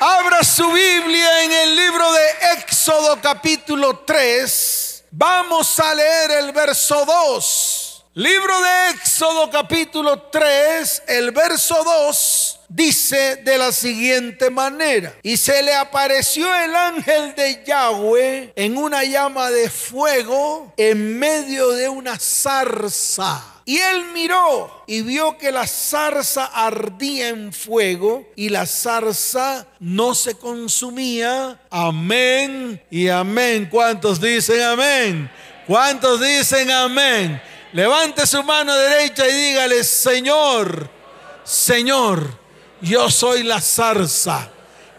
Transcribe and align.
Abra 0.00 0.44
su 0.44 0.70
Biblia 0.70 1.42
en 1.42 1.50
el 1.50 1.74
libro 1.74 2.12
de 2.12 2.22
Éxodo 2.56 3.20
capítulo 3.20 3.98
3. 4.06 5.04
Vamos 5.10 5.76
a 5.80 5.92
leer 5.92 6.30
el 6.38 6.52
verso 6.52 7.04
2. 7.04 8.04
Libro 8.14 8.62
de 8.62 8.90
Éxodo 8.90 9.50
capítulo 9.50 10.22
3, 10.30 11.02
el 11.08 11.32
verso 11.32 11.82
2 11.82 12.60
dice 12.68 13.36
de 13.36 13.58
la 13.58 13.72
siguiente 13.72 14.50
manera, 14.50 15.14
y 15.22 15.36
se 15.36 15.62
le 15.62 15.74
apareció 15.74 16.54
el 16.54 16.76
ángel 16.76 17.34
de 17.34 17.64
Yahweh 17.66 18.52
en 18.54 18.76
una 18.76 19.02
llama 19.02 19.50
de 19.50 19.68
fuego 19.68 20.72
en 20.76 21.18
medio 21.18 21.70
de 21.70 21.88
una 21.88 22.18
zarza. 22.18 23.57
Y 23.68 23.76
él 23.76 24.06
miró 24.14 24.82
y 24.86 25.02
vio 25.02 25.36
que 25.36 25.52
la 25.52 25.66
zarza 25.66 26.46
ardía 26.46 27.28
en 27.28 27.52
fuego 27.52 28.26
y 28.34 28.48
la 28.48 28.64
zarza 28.64 29.66
no 29.78 30.14
se 30.14 30.38
consumía. 30.38 31.60
Amén 31.68 32.82
y 32.90 33.08
amén. 33.08 33.68
¿Cuántos 33.70 34.22
dicen 34.22 34.62
amén? 34.62 35.30
¿Cuántos 35.66 36.18
dicen 36.18 36.70
amén? 36.70 37.42
Levante 37.74 38.26
su 38.26 38.42
mano 38.42 38.74
derecha 38.74 39.28
y 39.28 39.34
dígale, 39.34 39.84
Señor, 39.84 40.88
Señor, 41.44 42.26
yo 42.80 43.10
soy 43.10 43.42
la 43.42 43.60
zarza 43.60 44.50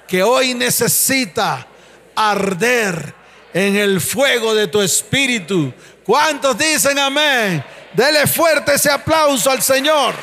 que 0.08 0.22
hoy 0.22 0.54
necesita 0.54 1.66
arder 2.14 3.16
en 3.52 3.76
el 3.76 4.00
fuego 4.00 4.54
de 4.54 4.68
tu 4.68 4.80
espíritu. 4.80 5.74
¿Cuántos 6.04 6.56
dicen 6.56 7.00
amén? 7.00 7.64
Dele 7.94 8.28
fuerte 8.28 8.76
ese 8.76 8.92
aplauso 8.92 9.50
al 9.50 9.62
Señor. 9.62 10.14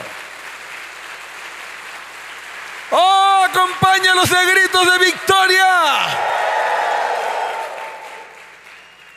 Oh, 2.90 3.44
acompáñalos 3.48 4.30
de 4.30 4.46
gritos 4.46 4.90
de 4.92 5.04
victoria. 5.04 5.66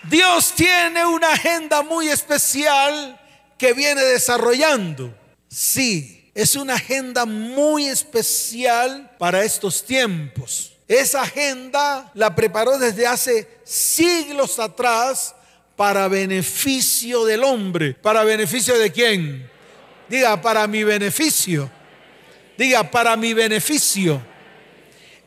Dios 0.04 0.54
tiene 0.56 1.06
una 1.06 1.34
agenda 1.34 1.84
muy 1.84 2.10
especial 2.10 3.20
que 3.58 3.74
viene 3.74 4.02
desarrollando. 4.02 5.14
Sí, 5.48 6.32
es 6.34 6.56
una 6.56 6.76
agenda 6.76 7.26
muy 7.26 7.88
especial 7.88 9.16
para 9.20 9.44
estos 9.44 9.86
tiempos. 9.86 10.74
Esa 10.88 11.22
agenda 11.22 12.10
la 12.16 12.34
preparó 12.34 12.80
desde 12.80 13.06
hace 13.06 13.48
siglos 13.64 14.58
atrás 14.58 15.36
para 15.80 16.10
beneficio 16.10 17.24
del 17.24 17.42
hombre. 17.42 17.94
¿Para 17.94 18.26
beneficio 18.26 18.78
de 18.78 18.92
quién? 18.92 19.50
Diga, 20.10 20.42
para 20.42 20.68
mi 20.68 20.84
beneficio. 20.84 21.72
Diga, 22.58 22.92
para 22.92 23.16
mi 23.16 23.34
beneficio. 23.34 24.22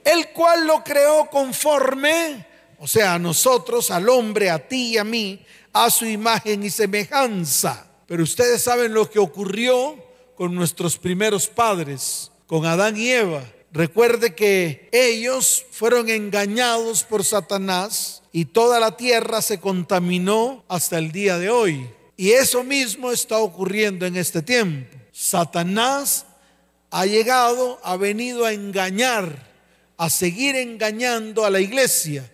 El 0.05 0.29
cual 0.29 0.67
lo 0.67 0.85
creó 0.85 1.31
conforme, 1.31 2.47
o 2.79 2.87
sea, 2.87 3.15
a 3.15 3.19
nosotros, 3.19 3.91
al 3.91 4.11
hombre, 4.11 4.51
a 4.51 4.59
ti 4.59 4.89
y 4.89 4.99
a 4.99 5.05
mí, 5.05 5.41
a 5.73 5.89
su 5.89 6.05
imagen 6.05 6.63
y 6.65 6.69
semejanza. 6.69 7.87
Pero 8.07 8.23
ustedes 8.23 8.61
saben 8.61 8.93
lo 8.93 9.11
que 9.11 9.21
ocurrió 9.21 9.97
con 10.37 10.55
nuestros 10.55 10.99
primeros 10.99 11.47
padres, 11.47 12.31
con 12.47 12.67
Adán 12.67 12.99
y 12.99 13.09
Eva. 13.09 13.43
Recuerde 13.73 14.35
que 14.35 14.91
ellos 14.93 15.65
fueron 15.71 16.11
engañados 16.11 17.05
por 17.05 17.25
Satanás 17.25 18.23
y 18.31 18.45
toda 18.45 18.79
la 18.79 18.99
tierra 18.99 19.41
se 19.41 19.61
contaminó 19.61 20.63
hasta 20.69 20.99
el 20.99 21.11
día 21.11 21.39
de 21.39 21.49
hoy. 21.49 21.89
Y 22.19 22.33
eso 22.33 22.65
mismo 22.65 23.11
está 23.11 23.39
ocurriendo 23.39 24.05
en 24.05 24.17
este 24.17 24.43
tiempo. 24.43 24.95
Satanás 25.11 26.27
ha 26.91 27.07
llegado, 27.07 27.81
ha 27.83 27.97
venido 27.97 28.45
a 28.45 28.53
engañar, 28.53 29.51
a 29.97 30.11
seguir 30.11 30.55
engañando 30.55 31.47
a 31.47 31.51
la 31.51 31.61
iglesia. 31.61 32.31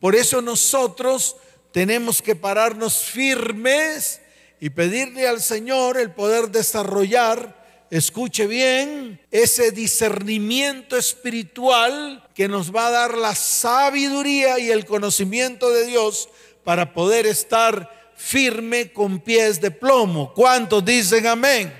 Por 0.00 0.16
eso 0.16 0.40
nosotros 0.40 1.36
tenemos 1.70 2.22
que 2.22 2.34
pararnos 2.34 3.02
firmes 3.02 4.22
y 4.58 4.70
pedirle 4.70 5.28
al 5.28 5.42
Señor 5.42 5.98
el 5.98 6.12
poder 6.12 6.50
desarrollar 6.50 7.61
escuche 7.92 8.46
bien, 8.46 9.20
ese 9.30 9.70
discernimiento 9.70 10.96
espiritual 10.96 12.26
que 12.34 12.48
nos 12.48 12.74
va 12.74 12.86
a 12.86 12.90
dar 12.90 13.18
la 13.18 13.34
sabiduría 13.34 14.58
y 14.58 14.70
el 14.70 14.86
conocimiento 14.86 15.68
de 15.68 15.84
Dios 15.84 16.30
para 16.64 16.94
poder 16.94 17.26
estar 17.26 18.14
firme 18.16 18.94
con 18.94 19.20
pies 19.20 19.60
de 19.60 19.70
plomo. 19.70 20.32
¿Cuántos 20.32 20.82
dicen 20.82 21.26
amén? 21.26 21.70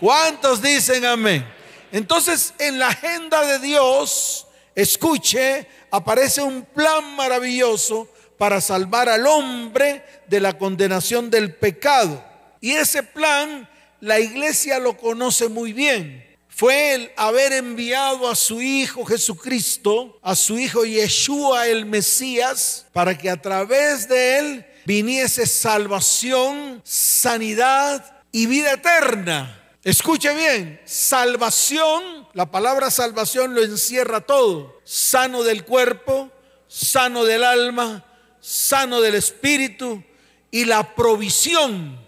¿Cuántos 0.00 0.60
dicen 0.60 1.06
amén? 1.06 1.46
Entonces, 1.92 2.52
en 2.58 2.78
la 2.78 2.88
agenda 2.88 3.46
de 3.46 3.58
Dios, 3.58 4.46
escuche, 4.74 5.66
aparece 5.90 6.42
un 6.42 6.62
plan 6.62 7.16
maravilloso 7.16 8.06
para 8.36 8.60
salvar 8.60 9.08
al 9.08 9.26
hombre 9.26 10.04
de 10.26 10.40
la 10.40 10.58
condenación 10.58 11.30
del 11.30 11.54
pecado. 11.54 12.22
Y 12.60 12.72
ese 12.72 13.02
plan 13.02 13.66
la 14.04 14.20
iglesia 14.20 14.78
lo 14.78 14.98
conoce 14.98 15.48
muy 15.48 15.72
bien. 15.72 16.22
Fue 16.48 16.94
el 16.94 17.10
haber 17.16 17.54
enviado 17.54 18.28
a 18.28 18.36
su 18.36 18.60
Hijo 18.60 19.06
Jesucristo, 19.06 20.18
a 20.22 20.36
su 20.36 20.58
Hijo 20.58 20.84
Yeshua 20.84 21.68
el 21.68 21.86
Mesías, 21.86 22.84
para 22.92 23.16
que 23.16 23.30
a 23.30 23.40
través 23.40 24.06
de 24.06 24.38
él 24.38 24.66
viniese 24.84 25.46
salvación, 25.46 26.82
sanidad 26.84 28.20
y 28.30 28.44
vida 28.44 28.72
eterna. 28.72 29.58
Escuche 29.82 30.34
bien, 30.34 30.78
salvación, 30.84 32.28
la 32.34 32.50
palabra 32.50 32.90
salvación 32.90 33.54
lo 33.54 33.62
encierra 33.62 34.20
todo. 34.20 34.82
Sano 34.84 35.42
del 35.42 35.64
cuerpo, 35.64 36.30
sano 36.68 37.24
del 37.24 37.42
alma, 37.42 38.04
sano 38.38 39.00
del 39.00 39.14
espíritu 39.14 40.04
y 40.50 40.66
la 40.66 40.94
provisión 40.94 42.03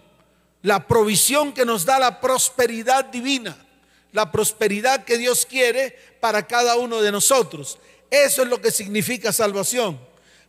la 0.61 0.87
provisión 0.87 1.53
que 1.53 1.65
nos 1.65 1.85
da 1.85 1.99
la 1.99 2.19
prosperidad 2.19 3.05
divina, 3.05 3.57
la 4.11 4.31
prosperidad 4.31 5.03
que 5.03 5.17
Dios 5.17 5.45
quiere 5.45 5.97
para 6.19 6.47
cada 6.47 6.75
uno 6.75 7.01
de 7.01 7.11
nosotros. 7.11 7.77
Eso 8.09 8.43
es 8.43 8.47
lo 8.47 8.61
que 8.61 8.71
significa 8.71 9.31
salvación. 9.31 9.99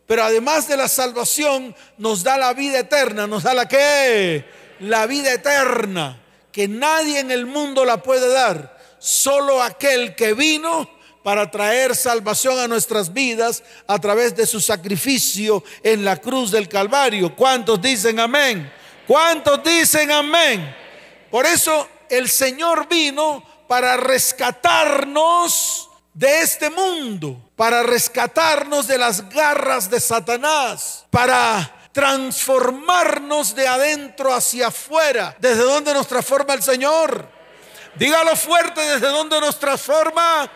Pero 0.07 0.23
además 0.23 0.67
de 0.67 0.75
la 0.75 0.87
salvación, 0.87 1.75
nos 1.97 2.23
da 2.23 2.37
la 2.37 2.53
vida 2.53 2.79
eterna. 2.79 3.27
¿Nos 3.27 3.43
da 3.43 3.53
la 3.53 3.67
qué? 3.67 4.43
La 4.79 5.05
vida 5.05 5.31
eterna, 5.31 6.19
que 6.51 6.67
nadie 6.67 7.19
en 7.19 7.29
el 7.29 7.45
mundo 7.45 7.85
la 7.85 8.01
puede 8.01 8.27
dar. 8.33 8.77
Solo 8.97 9.61
aquel 9.61 10.15
que 10.15 10.33
vino 10.33 10.89
para 11.21 11.51
traer 11.51 11.95
salvación 11.95 12.57
a 12.57 12.67
nuestras 12.67 13.13
vidas 13.13 13.63
a 13.85 13.99
través 13.99 14.35
de 14.35 14.47
su 14.47 14.59
sacrificio 14.59 15.63
en 15.83 16.03
la 16.03 16.17
cruz 16.17 16.49
del 16.49 16.67
Calvario. 16.67 17.35
¿Cuántos 17.35 17.79
dicen 17.79 18.19
amén? 18.19 18.71
¿Cuántos 19.09 19.63
dicen 19.63 20.11
amén? 20.11 20.75
Por 21.31 21.47
eso 21.47 21.89
el 22.09 22.29
Señor 22.29 22.87
vino 22.87 23.43
para 23.67 23.97
rescatarnos 23.97 25.89
de 26.13 26.41
este 26.41 26.69
mundo, 26.69 27.49
para 27.55 27.81
rescatarnos 27.81 28.85
de 28.85 28.99
las 28.99 29.27
garras 29.27 29.89
de 29.89 29.99
Satanás, 29.99 31.07
para 31.09 31.89
transformarnos 31.91 33.55
de 33.55 33.67
adentro 33.67 34.31
hacia 34.31 34.67
afuera. 34.67 35.35
¿Desde 35.39 35.63
dónde 35.63 35.91
nos 35.91 36.07
transforma 36.07 36.53
el 36.53 36.61
Señor? 36.61 37.27
Dígalo 37.95 38.35
fuerte, 38.35 38.79
¿desde 38.79 39.07
dónde 39.07 39.41
nos 39.41 39.57
transforma? 39.57 40.47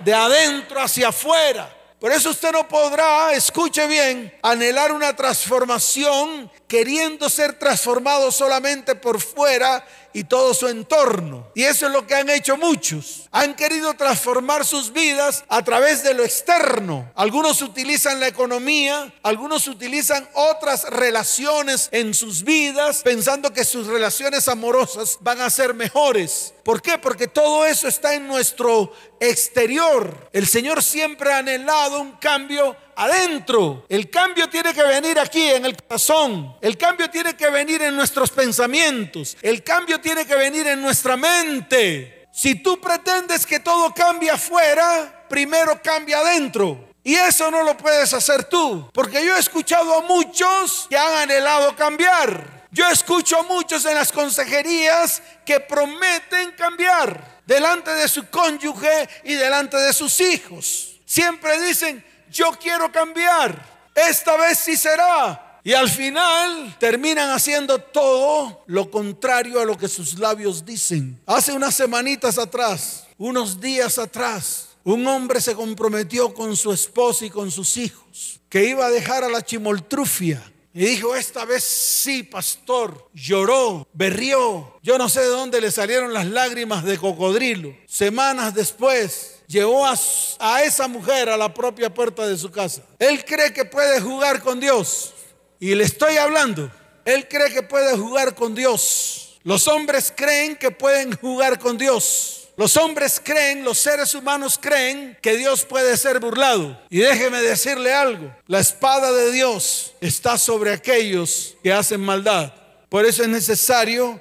De 0.00 0.12
adentro 0.12 0.80
hacia 0.80 1.10
afuera. 1.10 1.75
Por 2.06 2.12
eso 2.12 2.30
usted 2.30 2.52
no 2.52 2.68
podrá, 2.68 3.32
escuche 3.32 3.84
bien, 3.88 4.32
anhelar 4.40 4.92
una 4.92 5.16
transformación 5.16 6.48
queriendo 6.68 7.28
ser 7.28 7.58
transformado 7.58 8.30
solamente 8.30 8.94
por 8.94 9.20
fuera 9.20 9.84
y 10.16 10.24
todo 10.24 10.54
su 10.54 10.66
entorno. 10.66 11.46
Y 11.54 11.64
eso 11.64 11.86
es 11.86 11.92
lo 11.92 12.06
que 12.06 12.14
han 12.14 12.30
hecho 12.30 12.56
muchos. 12.56 13.28
Han 13.32 13.54
querido 13.54 13.92
transformar 13.92 14.64
sus 14.64 14.90
vidas 14.90 15.44
a 15.46 15.62
través 15.62 16.02
de 16.02 16.14
lo 16.14 16.24
externo. 16.24 17.12
Algunos 17.14 17.60
utilizan 17.60 18.18
la 18.18 18.26
economía, 18.26 19.12
algunos 19.22 19.68
utilizan 19.68 20.26
otras 20.32 20.84
relaciones 20.84 21.90
en 21.92 22.14
sus 22.14 22.44
vidas 22.44 23.02
pensando 23.04 23.52
que 23.52 23.62
sus 23.62 23.88
relaciones 23.88 24.48
amorosas 24.48 25.18
van 25.20 25.42
a 25.42 25.50
ser 25.50 25.74
mejores. 25.74 26.54
¿Por 26.64 26.80
qué? 26.80 26.96
Porque 26.96 27.28
todo 27.28 27.66
eso 27.66 27.86
está 27.86 28.14
en 28.14 28.26
nuestro 28.26 28.94
exterior. 29.20 30.30
El 30.32 30.46
Señor 30.46 30.82
siempre 30.82 31.30
ha 31.30 31.38
anhelado 31.38 32.00
un 32.00 32.12
cambio 32.12 32.74
adentro. 32.96 33.86
El 33.88 34.10
cambio 34.10 34.48
tiene 34.48 34.74
que 34.74 34.82
venir 34.82 35.18
aquí 35.20 35.42
en 35.42 35.64
el 35.66 35.76
corazón. 35.76 36.56
El 36.60 36.76
cambio 36.76 37.08
tiene 37.08 37.36
que 37.36 37.48
venir 37.50 37.82
en 37.82 37.94
nuestros 37.94 38.30
pensamientos. 38.30 39.36
El 39.42 39.62
cambio 39.62 40.00
tiene 40.00 40.26
que 40.26 40.34
venir 40.34 40.66
en 40.66 40.82
nuestra 40.82 41.16
mente. 41.16 42.26
Si 42.32 42.56
tú 42.56 42.80
pretendes 42.80 43.46
que 43.46 43.60
todo 43.60 43.94
cambie 43.94 44.30
afuera, 44.30 45.24
primero 45.28 45.80
cambia 45.82 46.18
adentro. 46.18 46.90
Y 47.04 47.14
eso 47.14 47.50
no 47.50 47.62
lo 47.62 47.76
puedes 47.76 48.12
hacer 48.12 48.44
tú. 48.44 48.90
Porque 48.92 49.24
yo 49.24 49.36
he 49.36 49.38
escuchado 49.38 49.94
a 49.96 50.02
muchos 50.02 50.86
que 50.90 50.98
han 50.98 51.14
anhelado 51.22 51.76
cambiar. 51.76 52.66
Yo 52.72 52.86
escucho 52.88 53.38
a 53.38 53.42
muchos 53.44 53.84
en 53.86 53.94
las 53.94 54.10
consejerías 54.12 55.22
que 55.44 55.60
prometen 55.60 56.52
cambiar 56.52 57.40
delante 57.46 57.90
de 57.92 58.08
su 58.08 58.28
cónyuge 58.28 59.08
y 59.24 59.34
delante 59.34 59.76
de 59.76 59.92
sus 59.92 60.20
hijos. 60.20 60.98
Siempre 61.06 61.58
dicen, 61.62 62.04
yo 62.30 62.52
quiero 62.60 62.90
cambiar, 62.90 63.64
esta 63.94 64.36
vez 64.36 64.58
sí 64.58 64.76
será. 64.76 65.60
Y 65.64 65.72
al 65.72 65.90
final 65.90 66.76
terminan 66.78 67.30
haciendo 67.30 67.78
todo 67.78 68.62
lo 68.66 68.88
contrario 68.88 69.60
a 69.60 69.64
lo 69.64 69.76
que 69.76 69.88
sus 69.88 70.16
labios 70.16 70.64
dicen. 70.64 71.20
Hace 71.26 71.52
unas 71.52 71.74
semanitas 71.74 72.38
atrás, 72.38 73.04
unos 73.18 73.60
días 73.60 73.98
atrás, 73.98 74.76
un 74.84 75.04
hombre 75.08 75.40
se 75.40 75.56
comprometió 75.56 76.32
con 76.32 76.54
su 76.54 76.72
esposa 76.72 77.26
y 77.26 77.30
con 77.30 77.50
sus 77.50 77.76
hijos 77.78 78.40
que 78.48 78.64
iba 78.64 78.86
a 78.86 78.90
dejar 78.90 79.24
a 79.24 79.28
la 79.28 79.44
chimoltrufia. 79.44 80.42
Y 80.72 80.84
dijo, 80.84 81.16
esta 81.16 81.44
vez 81.44 81.64
sí, 81.64 82.22
pastor. 82.22 83.08
Lloró, 83.14 83.88
berrió. 83.94 84.78
Yo 84.82 84.98
no 84.98 85.08
sé 85.08 85.20
de 85.20 85.28
dónde 85.28 85.60
le 85.60 85.70
salieron 85.70 86.12
las 86.12 86.26
lágrimas 86.26 86.84
de 86.84 86.98
cocodrilo. 86.98 87.74
Semanas 87.86 88.54
después, 88.54 89.35
llevó 89.46 89.86
a, 89.86 89.94
a, 90.38 90.62
esa 90.62 90.88
mujer 90.88 91.28
a 91.28 91.36
la 91.36 91.52
propia 91.52 91.92
puerta 91.92 92.26
de 92.26 92.36
su 92.36 92.50
casa. 92.50 92.82
Él 92.98 93.24
cree 93.24 93.52
que 93.52 93.64
puede 93.64 94.00
jugar 94.00 94.42
con 94.42 94.60
Dios. 94.60 95.12
Y 95.58 95.74
le 95.74 95.84
estoy 95.84 96.16
hablando. 96.16 96.70
Él 97.04 97.28
cree 97.28 97.52
que 97.52 97.62
puede 97.62 97.96
jugar 97.96 98.34
con 98.34 98.54
Dios. 98.54 99.38
Los 99.42 99.68
hombres 99.68 100.12
creen 100.14 100.56
que 100.56 100.70
pueden 100.70 101.16
jugar 101.16 101.58
con 101.58 101.78
Dios. 101.78 102.48
Los 102.56 102.76
hombres 102.78 103.20
creen, 103.22 103.64
los 103.64 103.78
seres 103.78 104.14
humanos 104.14 104.58
creen 104.60 105.16
que 105.20 105.36
Dios 105.36 105.64
puede 105.64 105.96
ser 105.98 106.18
burlado. 106.20 106.80
Y 106.88 107.00
déjeme 107.00 107.42
decirle 107.42 107.92
algo, 107.92 108.34
la 108.46 108.60
espada 108.60 109.12
de 109.12 109.30
Dios 109.30 109.94
está 110.00 110.38
sobre 110.38 110.72
aquellos 110.72 111.54
que 111.62 111.72
hacen 111.72 112.00
maldad. 112.00 112.52
Por 112.88 113.04
eso 113.04 113.22
es 113.22 113.28
necesario 113.28 114.20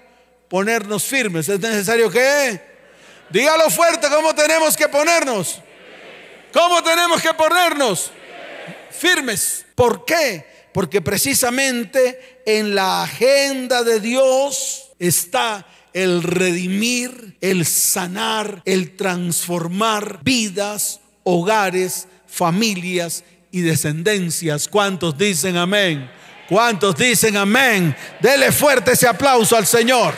ponernos 0.49 1.03
firmes. 1.03 1.47
¿Es 1.47 1.59
necesario 1.61 2.11
que? 2.11 2.74
Dígalo 3.29 3.69
fuerte, 3.69 4.07
¿cómo 4.09 4.33
tenemos 4.35 4.77
que 4.77 4.87
ponernos? 4.87 5.59
¿Cómo 6.53 6.81
tenemos 6.83 7.21
que 7.21 7.33
ponernos? 7.33 8.11
Firmes. 8.91 9.65
¿Por 9.75 10.05
qué? 10.05 10.69
Porque 10.73 11.01
precisamente 11.01 12.41
en 12.45 12.75
la 12.75 13.03
agenda 13.03 13.83
de 13.83 13.99
Dios 13.99 14.91
está 14.99 15.65
el 15.93 16.23
redimir, 16.23 17.37
el 17.41 17.65
sanar, 17.65 18.61
el 18.65 18.95
transformar 18.95 20.19
vidas, 20.23 20.99
hogares, 21.23 22.07
familias 22.27 23.23
y 23.51 23.61
descendencias. 23.61 24.67
¿Cuántos 24.67 25.17
dicen 25.17 25.57
amén? 25.57 26.09
¿Cuántos 26.49 26.95
dicen 26.97 27.37
amén? 27.37 27.95
Dele 28.19 28.51
fuerte 28.51 28.91
ese 28.91 29.07
aplauso 29.07 29.55
al 29.55 29.65
Señor. 29.65 30.13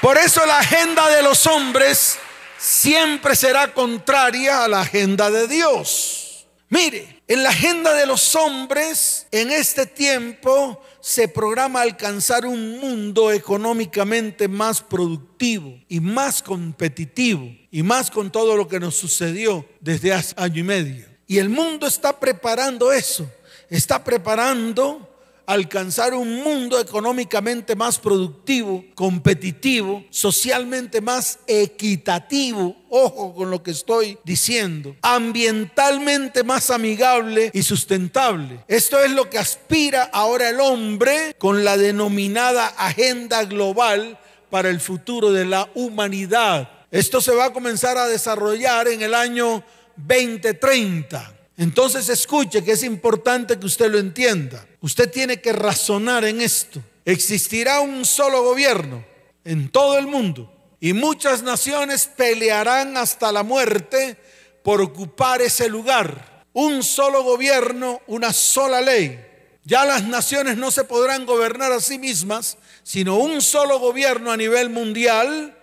Por 0.00 0.16
eso 0.16 0.46
la 0.46 0.58
agenda 0.58 1.08
de 1.08 1.22
los 1.22 1.46
hombres 1.46 2.18
siempre 2.56 3.34
será 3.34 3.74
contraria 3.74 4.64
a 4.64 4.68
la 4.68 4.82
agenda 4.82 5.28
de 5.28 5.48
Dios. 5.48 6.46
Mire, 6.68 7.22
en 7.26 7.42
la 7.42 7.48
agenda 7.48 7.94
de 7.94 8.06
los 8.06 8.34
hombres 8.36 9.26
en 9.32 9.50
este 9.50 9.86
tiempo 9.86 10.80
se 11.00 11.26
programa 11.26 11.80
alcanzar 11.80 12.46
un 12.46 12.78
mundo 12.78 13.32
económicamente 13.32 14.46
más 14.46 14.82
productivo 14.82 15.80
y 15.88 15.98
más 15.98 16.42
competitivo 16.42 17.50
y 17.70 17.82
más 17.82 18.10
con 18.10 18.30
todo 18.30 18.56
lo 18.56 18.68
que 18.68 18.78
nos 18.78 18.94
sucedió 18.94 19.66
desde 19.80 20.12
hace 20.12 20.34
año 20.36 20.60
y 20.60 20.64
medio. 20.64 21.06
Y 21.26 21.38
el 21.38 21.48
mundo 21.48 21.86
está 21.86 22.20
preparando 22.20 22.92
eso, 22.92 23.28
está 23.68 24.04
preparando 24.04 25.07
alcanzar 25.48 26.12
un 26.12 26.42
mundo 26.42 26.78
económicamente 26.78 27.74
más 27.74 27.98
productivo, 27.98 28.84
competitivo, 28.94 30.04
socialmente 30.10 31.00
más 31.00 31.38
equitativo, 31.46 32.76
ojo 32.90 33.34
con 33.34 33.50
lo 33.50 33.62
que 33.62 33.70
estoy 33.70 34.18
diciendo, 34.24 34.94
ambientalmente 35.00 36.44
más 36.44 36.68
amigable 36.68 37.50
y 37.54 37.62
sustentable. 37.62 38.62
Esto 38.68 39.02
es 39.02 39.10
lo 39.12 39.30
que 39.30 39.38
aspira 39.38 40.02
ahora 40.12 40.50
el 40.50 40.60
hombre 40.60 41.34
con 41.38 41.64
la 41.64 41.78
denominada 41.78 42.66
agenda 42.66 43.44
global 43.44 44.18
para 44.50 44.68
el 44.68 44.80
futuro 44.80 45.32
de 45.32 45.46
la 45.46 45.70
humanidad. 45.74 46.70
Esto 46.90 47.22
se 47.22 47.34
va 47.34 47.46
a 47.46 47.52
comenzar 47.54 47.96
a 47.96 48.06
desarrollar 48.06 48.86
en 48.86 49.00
el 49.00 49.14
año 49.14 49.64
2030. 49.96 51.37
Entonces 51.58 52.08
escuche 52.08 52.62
que 52.62 52.72
es 52.72 52.84
importante 52.84 53.58
que 53.58 53.66
usted 53.66 53.90
lo 53.90 53.98
entienda. 53.98 54.64
Usted 54.80 55.10
tiene 55.10 55.40
que 55.40 55.52
razonar 55.52 56.24
en 56.24 56.40
esto. 56.40 56.80
Existirá 57.04 57.80
un 57.80 58.04
solo 58.04 58.44
gobierno 58.44 59.04
en 59.44 59.68
todo 59.68 59.98
el 59.98 60.06
mundo 60.06 60.52
y 60.78 60.92
muchas 60.92 61.42
naciones 61.42 62.06
pelearán 62.06 62.96
hasta 62.96 63.32
la 63.32 63.42
muerte 63.42 64.16
por 64.62 64.80
ocupar 64.80 65.42
ese 65.42 65.68
lugar. 65.68 66.44
Un 66.52 66.84
solo 66.84 67.24
gobierno, 67.24 68.02
una 68.06 68.32
sola 68.32 68.80
ley. 68.80 69.18
Ya 69.64 69.84
las 69.84 70.04
naciones 70.04 70.58
no 70.58 70.70
se 70.70 70.84
podrán 70.84 71.26
gobernar 71.26 71.72
a 71.72 71.80
sí 71.80 71.98
mismas, 71.98 72.56
sino 72.84 73.16
un 73.16 73.42
solo 73.42 73.80
gobierno 73.80 74.30
a 74.30 74.36
nivel 74.36 74.70
mundial 74.70 75.58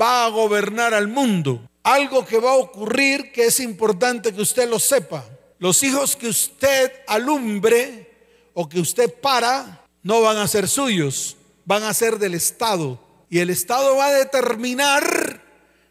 va 0.00 0.24
a 0.24 0.28
gobernar 0.28 0.92
al 0.92 1.06
mundo. 1.06 1.70
Algo 1.84 2.26
que 2.26 2.40
va 2.40 2.50
a 2.50 2.56
ocurrir 2.56 3.30
que 3.30 3.46
es 3.46 3.60
importante 3.60 4.34
que 4.34 4.42
usted 4.42 4.68
lo 4.68 4.80
sepa. 4.80 5.24
Los 5.58 5.82
hijos 5.82 6.16
que 6.16 6.28
usted 6.28 6.92
alumbre 7.06 8.10
o 8.52 8.68
que 8.68 8.80
usted 8.80 9.12
para 9.12 9.84
no 10.02 10.20
van 10.20 10.36
a 10.36 10.48
ser 10.48 10.68
suyos, 10.68 11.36
van 11.64 11.82
a 11.82 11.94
ser 11.94 12.18
del 12.18 12.34
Estado. 12.34 13.00
Y 13.28 13.40
el 13.40 13.50
Estado 13.50 13.96
va 13.96 14.06
a 14.06 14.12
determinar 14.12 15.42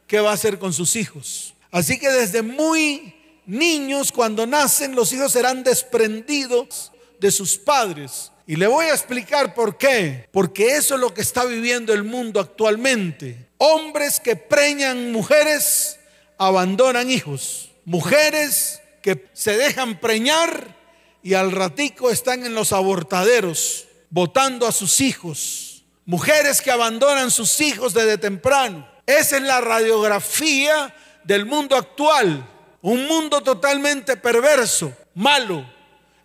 qué 0.07 0.19
va 0.19 0.31
a 0.31 0.35
hacer 0.35 0.59
con 0.59 0.71
sus 0.71 0.95
hijos. 0.95 1.53
Así 1.71 1.99
que 1.99 2.09
desde 2.09 2.41
muy 2.41 3.15
niños, 3.45 4.11
cuando 4.11 4.45
nacen, 4.47 4.95
los 4.95 5.11
hijos 5.13 5.31
serán 5.31 5.63
desprendidos 5.63 6.91
de 7.19 7.31
sus 7.31 7.57
padres. 7.57 8.31
Y 8.47 8.55
le 8.55 8.67
voy 8.67 8.85
a 8.85 8.93
explicar 8.93 9.53
por 9.53 9.77
qué. 9.77 10.29
Porque 10.31 10.75
eso 10.75 10.95
es 10.95 11.01
lo 11.01 11.13
que 11.13 11.21
está 11.21 11.43
viviendo 11.43 11.93
el 11.93 12.03
mundo 12.03 12.39
actualmente. 12.39 13.49
Hombres 13.57 14.19
que 14.19 14.35
preñan 14.35 15.11
mujeres, 15.11 15.99
abandonan 16.37 17.09
hijos. 17.09 17.71
Mujeres 17.83 18.81
que 19.05 19.29
se 19.33 19.55
dejan 19.55 19.99
preñar 19.99 20.75
y 21.21 21.35
al 21.35 21.51
ratico 21.51 22.09
están 22.09 22.43
en 22.43 22.55
los 22.55 22.73
abortaderos, 22.73 23.85
votando 24.09 24.65
a 24.65 24.71
sus 24.71 24.99
hijos. 24.99 25.85
Mujeres 26.07 26.59
que 26.59 26.71
abandonan 26.71 27.29
sus 27.29 27.61
hijos 27.61 27.93
desde 27.93 28.17
temprano. 28.17 28.89
Esa 29.05 29.37
es 29.37 29.43
la 29.43 29.61
radiografía 29.61 30.95
del 31.23 31.45
mundo 31.45 31.75
actual. 31.75 32.49
Un 32.81 33.05
mundo 33.05 33.41
totalmente 33.41 34.17
perverso, 34.17 34.91
malo. 35.13 35.63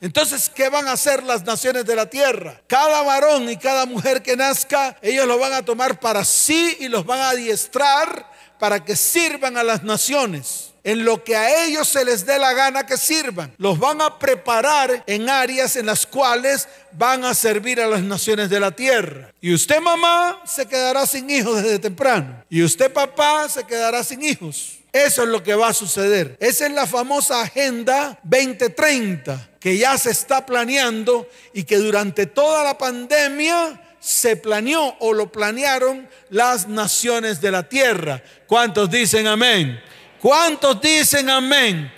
Entonces, 0.00 0.48
¿qué 0.48 0.70
van 0.70 0.88
a 0.88 0.92
hacer 0.92 1.22
las 1.22 1.44
naciones 1.44 1.84
de 1.84 1.96
la 1.96 2.08
tierra? 2.08 2.62
Cada 2.66 3.02
varón 3.02 3.50
y 3.50 3.58
cada 3.58 3.84
mujer 3.84 4.22
que 4.22 4.38
nazca, 4.38 4.96
ellos 5.02 5.26
lo 5.26 5.38
van 5.38 5.52
a 5.52 5.66
tomar 5.66 6.00
para 6.00 6.24
sí 6.24 6.78
y 6.80 6.88
los 6.88 7.04
van 7.04 7.20
a 7.20 7.28
adiestrar 7.28 8.26
para 8.58 8.82
que 8.82 8.96
sirvan 8.96 9.58
a 9.58 9.62
las 9.62 9.82
naciones 9.82 10.69
en 10.84 11.04
lo 11.04 11.22
que 11.22 11.36
a 11.36 11.64
ellos 11.64 11.88
se 11.88 12.04
les 12.04 12.24
dé 12.24 12.38
la 12.38 12.52
gana 12.52 12.86
que 12.86 12.96
sirvan. 12.96 13.52
Los 13.58 13.78
van 13.78 14.00
a 14.00 14.18
preparar 14.18 15.04
en 15.06 15.28
áreas 15.28 15.76
en 15.76 15.86
las 15.86 16.06
cuales 16.06 16.68
van 16.92 17.24
a 17.24 17.34
servir 17.34 17.80
a 17.80 17.86
las 17.86 18.02
naciones 18.02 18.50
de 18.50 18.60
la 18.60 18.70
tierra. 18.70 19.32
Y 19.40 19.52
usted 19.54 19.80
mamá 19.80 20.42
se 20.46 20.66
quedará 20.66 21.06
sin 21.06 21.28
hijos 21.30 21.62
desde 21.62 21.78
temprano. 21.78 22.44
Y 22.48 22.62
usted 22.62 22.92
papá 22.92 23.48
se 23.48 23.64
quedará 23.64 24.02
sin 24.04 24.22
hijos. 24.22 24.78
Eso 24.92 25.22
es 25.22 25.28
lo 25.28 25.42
que 25.42 25.54
va 25.54 25.68
a 25.68 25.74
suceder. 25.74 26.36
Esa 26.40 26.66
es 26.66 26.72
la 26.72 26.86
famosa 26.86 27.42
Agenda 27.42 28.18
2030 28.24 29.50
que 29.60 29.76
ya 29.76 29.96
se 29.98 30.10
está 30.10 30.46
planeando 30.46 31.28
y 31.52 31.64
que 31.64 31.76
durante 31.76 32.26
toda 32.26 32.64
la 32.64 32.78
pandemia 32.78 33.80
se 34.00 34.36
planeó 34.36 34.96
o 34.98 35.12
lo 35.12 35.30
planearon 35.30 36.08
las 36.30 36.66
naciones 36.66 37.40
de 37.42 37.50
la 37.50 37.68
tierra. 37.68 38.22
¿Cuántos 38.46 38.90
dicen 38.90 39.26
amén? 39.26 39.78
¿Cuántos 40.20 40.80
dicen 40.80 41.30
amén? 41.30 41.90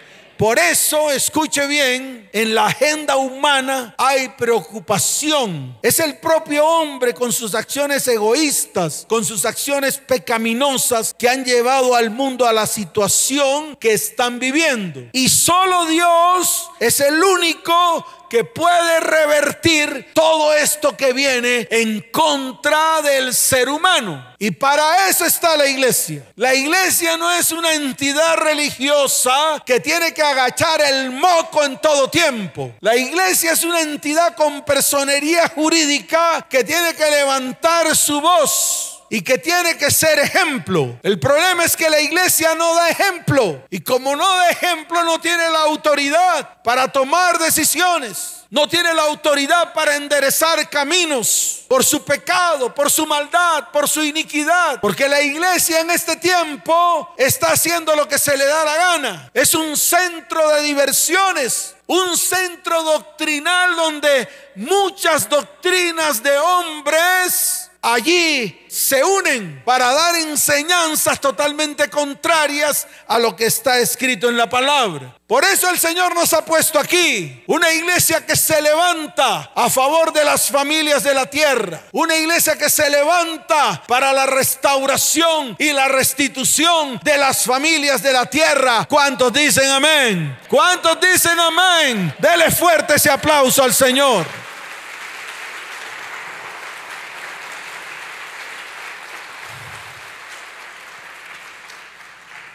Por 0.42 0.58
eso, 0.58 1.10
escuche 1.12 1.66
bien, 1.68 2.28
en 2.32 2.54
la 2.54 2.66
agenda 2.66 3.16
humana 3.16 3.94
hay 3.96 4.28
preocupación. 4.30 5.78
Es 5.82 6.00
el 6.00 6.18
propio 6.18 6.66
hombre 6.66 7.14
con 7.14 7.32
sus 7.32 7.54
acciones 7.54 8.08
egoístas, 8.08 9.06
con 9.08 9.24
sus 9.24 9.44
acciones 9.44 9.98
pecaminosas 9.98 11.14
que 11.16 11.28
han 11.28 11.44
llevado 11.44 11.94
al 11.94 12.10
mundo 12.10 12.46
a 12.46 12.52
la 12.52 12.66
situación 12.66 13.76
que 13.76 13.92
están 13.92 14.40
viviendo. 14.40 15.02
Y 15.12 15.28
solo 15.28 15.86
Dios 15.86 16.70
es 16.80 16.98
el 16.98 17.22
único 17.22 18.06
que 18.32 18.44
puede 18.44 19.00
revertir 19.00 20.06
todo 20.14 20.54
esto 20.54 20.96
que 20.96 21.12
viene 21.12 21.68
en 21.70 22.00
contra 22.10 23.02
del 23.02 23.34
ser 23.34 23.68
humano. 23.68 24.26
Y 24.38 24.52
para 24.52 25.06
eso 25.10 25.26
está 25.26 25.54
la 25.54 25.66
iglesia. 25.66 26.24
La 26.36 26.54
iglesia 26.54 27.18
no 27.18 27.30
es 27.30 27.52
una 27.52 27.74
entidad 27.74 28.38
religiosa 28.38 29.62
que 29.66 29.80
tiene 29.80 30.14
que 30.14 30.22
agachar 30.22 30.80
el 30.80 31.10
moco 31.10 31.62
en 31.62 31.78
todo 31.78 32.08
tiempo. 32.08 32.72
La 32.80 32.96
iglesia 32.96 33.52
es 33.52 33.64
una 33.64 33.82
entidad 33.82 34.34
con 34.34 34.64
personería 34.64 35.48
jurídica 35.48 36.46
que 36.48 36.64
tiene 36.64 36.94
que 36.94 37.10
levantar 37.10 37.94
su 37.94 38.18
voz 38.18 39.01
y 39.12 39.20
que 39.20 39.36
tiene 39.36 39.76
que 39.76 39.90
ser 39.90 40.18
ejemplo. 40.18 40.98
El 41.02 41.20
problema 41.20 41.64
es 41.64 41.76
que 41.76 41.90
la 41.90 42.00
iglesia 42.00 42.54
no 42.54 42.74
da 42.74 42.88
ejemplo 42.88 43.62
y 43.68 43.80
como 43.80 44.16
no 44.16 44.26
da 44.38 44.48
ejemplo 44.48 45.04
no 45.04 45.20
tiene 45.20 45.50
la 45.50 45.60
autoridad 45.60 46.62
para 46.62 46.88
tomar 46.88 47.38
decisiones 47.38 48.42
no 48.52 48.68
tiene 48.68 48.92
la 48.92 49.04
autoridad 49.04 49.72
para 49.72 49.96
enderezar 49.96 50.68
caminos 50.68 51.64
por 51.68 51.82
su 51.82 52.04
pecado, 52.04 52.74
por 52.74 52.90
su 52.90 53.06
maldad, 53.06 53.70
por 53.72 53.88
su 53.88 54.04
iniquidad. 54.04 54.78
Porque 54.78 55.08
la 55.08 55.22
iglesia 55.22 55.80
en 55.80 55.90
este 55.90 56.16
tiempo 56.16 57.14
está 57.16 57.52
haciendo 57.52 57.96
lo 57.96 58.06
que 58.06 58.18
se 58.18 58.36
le 58.36 58.44
da 58.44 58.62
la 58.62 58.76
gana. 58.76 59.30
Es 59.32 59.54
un 59.54 59.74
centro 59.74 60.50
de 60.50 60.60
diversiones, 60.64 61.74
un 61.86 62.14
centro 62.14 62.82
doctrinal 62.82 63.74
donde 63.74 64.28
muchas 64.56 65.30
doctrinas 65.30 66.22
de 66.22 66.36
hombres 66.36 67.61
allí 67.82 68.64
se 68.68 69.04
unen 69.04 69.60
para 69.64 69.92
dar 69.92 70.14
enseñanzas 70.14 71.20
totalmente 71.20 71.90
contrarias 71.90 72.86
a 73.08 73.18
lo 73.18 73.34
que 73.34 73.46
está 73.46 73.80
escrito 73.80 74.28
en 74.28 74.36
la 74.36 74.48
palabra. 74.48 75.14
Por 75.26 75.44
eso 75.44 75.68
el 75.68 75.78
Señor 75.78 76.14
nos 76.14 76.32
ha 76.32 76.44
puesto 76.44 76.78
aquí 76.78 77.42
una 77.46 77.72
iglesia 77.72 78.24
que 78.24 78.36
se 78.36 78.60
levanta 78.62 79.50
a 79.54 79.68
favor 79.68 80.12
de 80.12 80.24
las 80.24 80.50
familias 80.50 81.02
de 81.02 81.14
la 81.14 81.26
tierra, 81.26 81.80
una 81.92 82.16
iglesia 82.16 82.56
que 82.56 82.70
se 82.70 82.88
levanta 82.88 83.82
para 83.88 84.12
la 84.12 84.26
restauración 84.26 85.56
y 85.58 85.72
la 85.72 85.88
restitución 85.88 87.00
de 87.02 87.18
las 87.18 87.44
familias 87.44 88.02
de 88.02 88.12
la 88.12 88.26
tierra. 88.26 88.86
¿Cuántos 88.88 89.32
dicen 89.32 89.68
amén? 89.68 90.38
¿Cuántos 90.48 91.00
dicen 91.00 91.38
amén? 91.40 92.14
Dele 92.18 92.50
fuerte 92.50 92.94
ese 92.94 93.10
aplauso 93.10 93.62
al 93.62 93.74
Señor. 93.74 94.26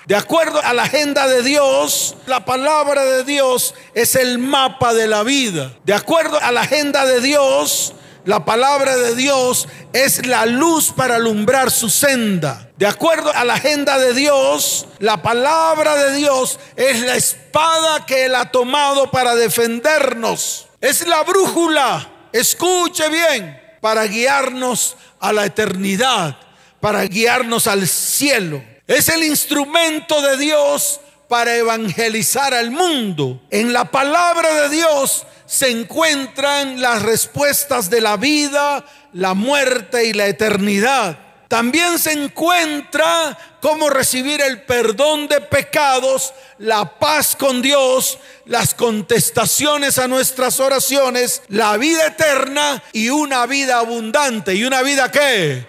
De 0.07 0.15
acuerdo 0.15 0.61
a 0.63 0.73
la 0.73 0.83
agenda 0.83 1.27
de 1.27 1.43
Dios, 1.43 2.15
la 2.27 2.45
palabra 2.45 3.03
de 3.03 3.25
Dios 3.25 3.75
es 3.93 4.15
el 4.15 4.39
mapa 4.39 4.93
de 4.93 5.05
la 5.05 5.23
vida. 5.23 5.73
De 5.83 5.93
acuerdo 5.93 6.39
a 6.41 6.53
la 6.53 6.61
agenda 6.61 7.05
de 7.05 7.19
Dios, 7.19 7.93
la 8.23 8.45
palabra 8.45 8.95
de 8.95 9.15
Dios 9.15 9.67
es 9.91 10.25
la 10.25 10.45
luz 10.45 10.93
para 10.95 11.17
alumbrar 11.17 11.71
su 11.71 11.89
senda. 11.89 12.69
De 12.77 12.87
acuerdo 12.87 13.33
a 13.33 13.43
la 13.43 13.55
agenda 13.55 13.99
de 13.99 14.13
Dios, 14.13 14.85
la 14.99 15.21
palabra 15.21 15.97
de 15.97 16.15
Dios 16.15 16.57
es 16.77 17.01
la 17.01 17.17
espada 17.17 18.05
que 18.05 18.27
Él 18.27 18.35
ha 18.35 18.49
tomado 18.49 19.11
para 19.11 19.35
defendernos. 19.35 20.69
Es 20.79 21.05
la 21.05 21.23
brújula, 21.23 22.09
escuche 22.31 23.09
bien, 23.09 23.61
para 23.81 24.05
guiarnos 24.05 24.95
a 25.19 25.33
la 25.33 25.45
eternidad, 25.45 26.37
para 26.79 27.03
guiarnos 27.03 27.67
al 27.67 27.85
cielo. 27.89 28.63
Es 28.87 29.09
el 29.09 29.21
instrumento 29.25 30.21
de 30.21 30.37
Dios 30.37 31.01
para 31.27 31.53
evangelizar 31.55 32.53
al 32.53 32.71
mundo. 32.71 33.41
En 33.51 33.73
la 33.73 33.91
palabra 33.91 34.53
de 34.61 34.69
Dios 34.69 35.25
se 35.45 35.69
encuentran 35.69 36.79
las 36.81 37.01
respuestas 37.01 37.89
de 37.89 37.99
la 37.99 38.15
vida, 38.15 38.85
la 39.11 39.33
muerte 39.33 40.05
y 40.05 40.13
la 40.13 40.27
eternidad. 40.27 41.19
También 41.49 41.99
se 41.99 42.13
encuentra 42.13 43.37
cómo 43.61 43.89
recibir 43.89 44.39
el 44.39 44.61
perdón 44.61 45.27
de 45.27 45.41
pecados, 45.41 46.33
la 46.57 46.97
paz 46.97 47.35
con 47.35 47.61
Dios, 47.61 48.19
las 48.45 48.73
contestaciones 48.73 49.97
a 49.97 50.07
nuestras 50.07 50.61
oraciones, 50.61 51.41
la 51.49 51.75
vida 51.75 52.07
eterna 52.07 52.81
y 52.93 53.09
una 53.09 53.45
vida 53.47 53.79
abundante. 53.79 54.55
¿Y 54.55 54.63
una 54.63 54.81
vida 54.81 55.11
qué? 55.11 55.65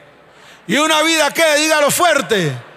¿Y 0.69 0.77
una 0.77 1.03
vida 1.03 1.33
qué? 1.35 1.57
Dígalo 1.57 1.91
fuerte 1.91 2.68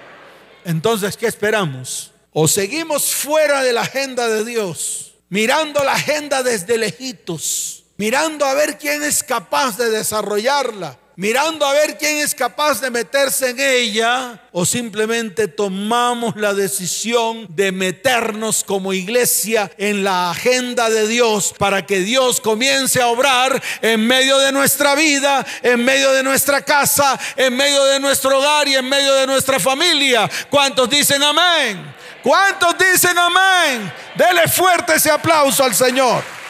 entonces, 0.65 1.17
¿qué 1.17 1.27
esperamos? 1.27 2.11
O 2.33 2.47
seguimos 2.47 3.13
fuera 3.13 3.63
de 3.63 3.73
la 3.73 3.81
agenda 3.81 4.27
de 4.27 4.45
Dios, 4.45 5.15
mirando 5.29 5.83
la 5.83 5.93
agenda 5.93 6.43
desde 6.43 6.77
lejitos, 6.77 7.83
mirando 7.97 8.45
a 8.45 8.53
ver 8.53 8.77
quién 8.77 9.03
es 9.03 9.23
capaz 9.23 9.77
de 9.77 9.89
desarrollarla, 9.89 10.97
mirando 11.15 11.65
a 11.65 11.73
ver 11.73 11.97
quién 11.97 12.17
es 12.17 12.33
capaz 12.33 12.81
de 12.81 12.89
meterse 12.89 13.49
en 13.49 13.59
ella 13.59 14.41
o 14.51 14.65
simplemente 14.65 15.47
tomamos 15.47 16.35
la 16.35 16.53
decisión 16.53 17.47
de 17.49 17.71
meternos 17.71 18.63
como 18.63 18.93
iglesia 18.93 19.71
en 19.77 20.03
la 20.03 20.31
agenda 20.31 20.89
de 20.89 21.07
Dios 21.07 21.53
para 21.57 21.85
que 21.85 21.99
Dios 21.99 22.41
comience 22.41 23.01
a 23.01 23.07
obrar 23.07 23.61
en 23.81 24.05
medio 24.05 24.37
de 24.39 24.51
nuestra 24.51 24.95
vida, 24.95 25.45
en 25.61 25.83
medio 25.83 26.11
de 26.11 26.23
nuestra 26.23 26.63
casa, 26.63 27.19
en 27.35 27.55
medio 27.55 27.83
de 27.85 27.99
nuestro 27.99 28.39
hogar 28.39 28.67
y 28.67 28.75
en 28.75 28.87
medio 28.87 29.13
de 29.13 29.27
nuestra 29.27 29.59
familia. 29.59 30.29
¿Cuántos 30.49 30.89
dicen 30.89 31.21
amén? 31.23 31.93
¿Cuántos 32.23 32.75
dicen 32.77 33.17
amén? 33.17 33.91
Dele 34.15 34.47
fuerte 34.47 34.95
ese 34.95 35.09
aplauso 35.09 35.63
al 35.63 35.73
Señor. 35.73 36.40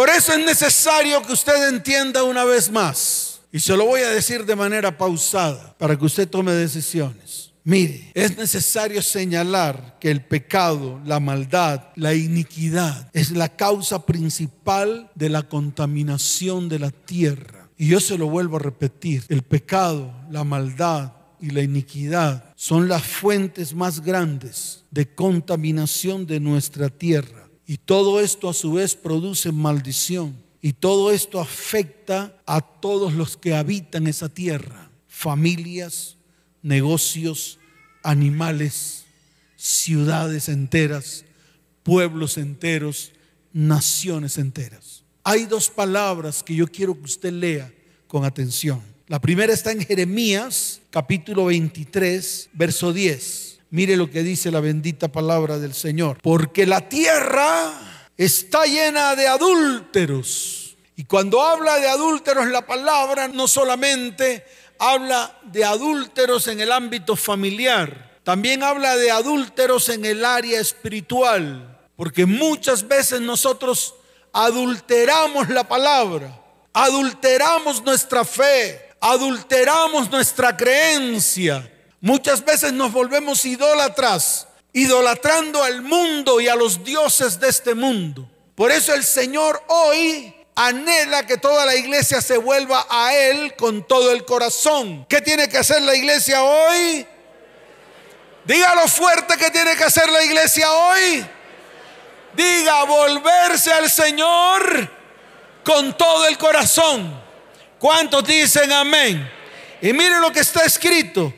Por 0.00 0.08
eso 0.08 0.32
es 0.32 0.42
necesario 0.46 1.22
que 1.26 1.34
usted 1.34 1.68
entienda 1.68 2.22
una 2.22 2.42
vez 2.44 2.70
más, 2.70 3.42
y 3.52 3.60
se 3.60 3.76
lo 3.76 3.84
voy 3.84 4.00
a 4.00 4.08
decir 4.08 4.46
de 4.46 4.56
manera 4.56 4.96
pausada, 4.96 5.76
para 5.76 5.94
que 5.94 6.06
usted 6.06 6.26
tome 6.26 6.52
decisiones. 6.52 7.52
Mire, 7.64 8.10
es 8.14 8.34
necesario 8.34 9.02
señalar 9.02 9.98
que 10.00 10.10
el 10.10 10.24
pecado, 10.24 11.02
la 11.04 11.20
maldad, 11.20 11.88
la 11.96 12.14
iniquidad 12.14 13.10
es 13.12 13.32
la 13.32 13.50
causa 13.50 14.06
principal 14.06 15.10
de 15.14 15.28
la 15.28 15.42
contaminación 15.42 16.70
de 16.70 16.78
la 16.78 16.92
tierra. 16.92 17.68
Y 17.76 17.88
yo 17.88 18.00
se 18.00 18.16
lo 18.16 18.26
vuelvo 18.26 18.56
a 18.56 18.60
repetir, 18.60 19.26
el 19.28 19.42
pecado, 19.42 20.14
la 20.30 20.44
maldad 20.44 21.12
y 21.42 21.50
la 21.50 21.60
iniquidad 21.60 22.54
son 22.56 22.88
las 22.88 23.02
fuentes 23.02 23.74
más 23.74 24.00
grandes 24.00 24.84
de 24.90 25.14
contaminación 25.14 26.24
de 26.24 26.40
nuestra 26.40 26.88
tierra. 26.88 27.39
Y 27.70 27.78
todo 27.78 28.18
esto 28.20 28.48
a 28.48 28.52
su 28.52 28.72
vez 28.72 28.96
produce 28.96 29.52
maldición. 29.52 30.34
Y 30.60 30.72
todo 30.72 31.12
esto 31.12 31.38
afecta 31.38 32.36
a 32.44 32.60
todos 32.62 33.14
los 33.14 33.36
que 33.36 33.54
habitan 33.54 34.08
esa 34.08 34.28
tierra. 34.28 34.90
Familias, 35.06 36.16
negocios, 36.62 37.60
animales, 38.02 39.04
ciudades 39.54 40.48
enteras, 40.48 41.24
pueblos 41.84 42.38
enteros, 42.38 43.12
naciones 43.52 44.36
enteras. 44.36 45.04
Hay 45.22 45.44
dos 45.44 45.70
palabras 45.70 46.42
que 46.42 46.56
yo 46.56 46.66
quiero 46.66 46.98
que 46.98 47.04
usted 47.04 47.32
lea 47.32 47.72
con 48.08 48.24
atención. 48.24 48.82
La 49.06 49.20
primera 49.20 49.52
está 49.52 49.70
en 49.70 49.86
Jeremías 49.86 50.80
capítulo 50.90 51.44
23, 51.44 52.50
verso 52.52 52.92
10. 52.92 53.59
Mire 53.70 53.96
lo 53.96 54.10
que 54.10 54.24
dice 54.24 54.50
la 54.50 54.60
bendita 54.60 55.08
palabra 55.08 55.58
del 55.58 55.74
Señor. 55.74 56.18
Porque 56.22 56.66
la 56.66 56.88
tierra 56.88 57.72
está 58.16 58.64
llena 58.64 59.14
de 59.14 59.28
adúlteros. 59.28 60.76
Y 60.96 61.04
cuando 61.04 61.40
habla 61.40 61.78
de 61.78 61.88
adúlteros 61.88 62.48
la 62.48 62.66
palabra 62.66 63.28
no 63.28 63.46
solamente 63.46 64.44
habla 64.78 65.38
de 65.44 65.64
adúlteros 65.64 66.48
en 66.48 66.60
el 66.60 66.72
ámbito 66.72 67.14
familiar, 67.14 68.18
también 68.24 68.62
habla 68.62 68.96
de 68.96 69.10
adúlteros 69.10 69.88
en 69.88 70.04
el 70.04 70.24
área 70.24 70.60
espiritual. 70.60 71.78
Porque 71.94 72.26
muchas 72.26 72.86
veces 72.88 73.20
nosotros 73.20 73.94
adulteramos 74.32 75.48
la 75.48 75.68
palabra, 75.68 76.42
adulteramos 76.72 77.84
nuestra 77.84 78.24
fe, 78.24 78.80
adulteramos 79.00 80.10
nuestra 80.10 80.56
creencia 80.56 81.70
Muchas 82.00 82.44
veces 82.44 82.72
nos 82.72 82.92
volvemos 82.92 83.44
idólatras, 83.44 84.48
idolatrando 84.72 85.62
al 85.62 85.82
mundo 85.82 86.40
y 86.40 86.48
a 86.48 86.54
los 86.54 86.82
dioses 86.82 87.38
de 87.38 87.48
este 87.48 87.74
mundo. 87.74 88.26
Por 88.54 88.72
eso 88.72 88.94
el 88.94 89.04
Señor 89.04 89.62
hoy 89.68 90.34
anhela 90.54 91.26
que 91.26 91.36
toda 91.36 91.66
la 91.66 91.74
iglesia 91.74 92.22
se 92.22 92.38
vuelva 92.38 92.86
a 92.88 93.14
Él 93.14 93.54
con 93.56 93.86
todo 93.86 94.12
el 94.12 94.24
corazón. 94.24 95.04
¿Qué 95.08 95.20
tiene 95.20 95.48
que 95.48 95.58
hacer 95.58 95.82
la 95.82 95.94
iglesia 95.94 96.42
hoy? 96.42 97.06
Dígalo 98.44 98.88
fuerte 98.88 99.36
que 99.36 99.50
tiene 99.50 99.76
que 99.76 99.84
hacer 99.84 100.10
la 100.10 100.24
iglesia 100.24 100.72
hoy. 100.72 101.26
Diga, 102.34 102.84
volverse 102.84 103.72
al 103.72 103.90
Señor 103.90 104.90
con 105.62 105.96
todo 105.98 106.26
el 106.26 106.38
corazón. 106.38 107.20
¿Cuántos 107.78 108.24
dicen 108.24 108.72
amén? 108.72 109.30
Y 109.82 109.92
mire 109.92 110.18
lo 110.18 110.32
que 110.32 110.40
está 110.40 110.64
escrito. 110.64 111.32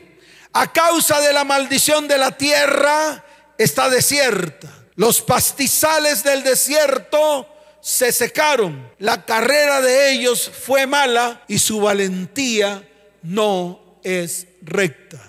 A 0.53 0.71
causa 0.71 1.19
de 1.19 1.33
la 1.33 1.43
maldición 1.43 2.07
de 2.07 2.17
la 2.17 2.37
tierra 2.37 3.23
está 3.57 3.89
desierta. 3.89 4.71
Los 4.95 5.21
pastizales 5.21 6.23
del 6.23 6.43
desierto 6.43 7.47
se 7.81 8.11
secaron. 8.11 8.87
La 8.99 9.25
carrera 9.25 9.81
de 9.81 10.13
ellos 10.13 10.49
fue 10.49 10.85
mala 10.85 11.43
y 11.47 11.57
su 11.57 11.81
valentía 11.81 12.87
no 13.23 13.99
es 14.03 14.47
recta. 14.61 15.19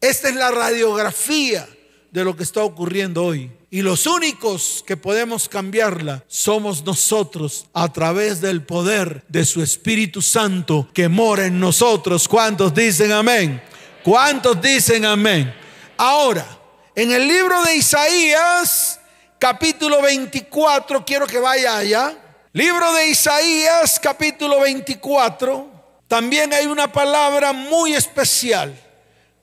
Esta 0.00 0.28
es 0.28 0.34
la 0.34 0.50
radiografía 0.50 1.66
de 2.10 2.24
lo 2.24 2.36
que 2.36 2.42
está 2.42 2.62
ocurriendo 2.62 3.24
hoy. 3.24 3.50
Y 3.70 3.80
los 3.80 4.06
únicos 4.06 4.84
que 4.86 4.98
podemos 4.98 5.48
cambiarla 5.48 6.24
somos 6.28 6.84
nosotros 6.84 7.64
a 7.72 7.90
través 7.90 8.42
del 8.42 8.62
poder 8.62 9.24
de 9.28 9.46
su 9.46 9.62
Espíritu 9.62 10.20
Santo 10.20 10.90
que 10.92 11.08
mora 11.08 11.46
en 11.46 11.58
nosotros. 11.58 12.28
¿Cuántos 12.28 12.74
dicen 12.74 13.12
amén? 13.12 13.62
¿Cuántos 14.02 14.60
dicen 14.60 15.04
amén? 15.04 15.54
Ahora, 15.96 16.44
en 16.94 17.12
el 17.12 17.28
libro 17.28 17.62
de 17.62 17.76
Isaías, 17.76 18.98
capítulo 19.38 20.02
24, 20.02 21.04
quiero 21.04 21.26
que 21.26 21.38
vaya 21.38 21.76
allá. 21.76 22.16
Libro 22.52 22.92
de 22.94 23.06
Isaías, 23.06 24.00
capítulo 24.00 24.60
24, 24.60 25.70
también 26.08 26.52
hay 26.52 26.66
una 26.66 26.90
palabra 26.90 27.52
muy 27.52 27.94
especial 27.94 28.74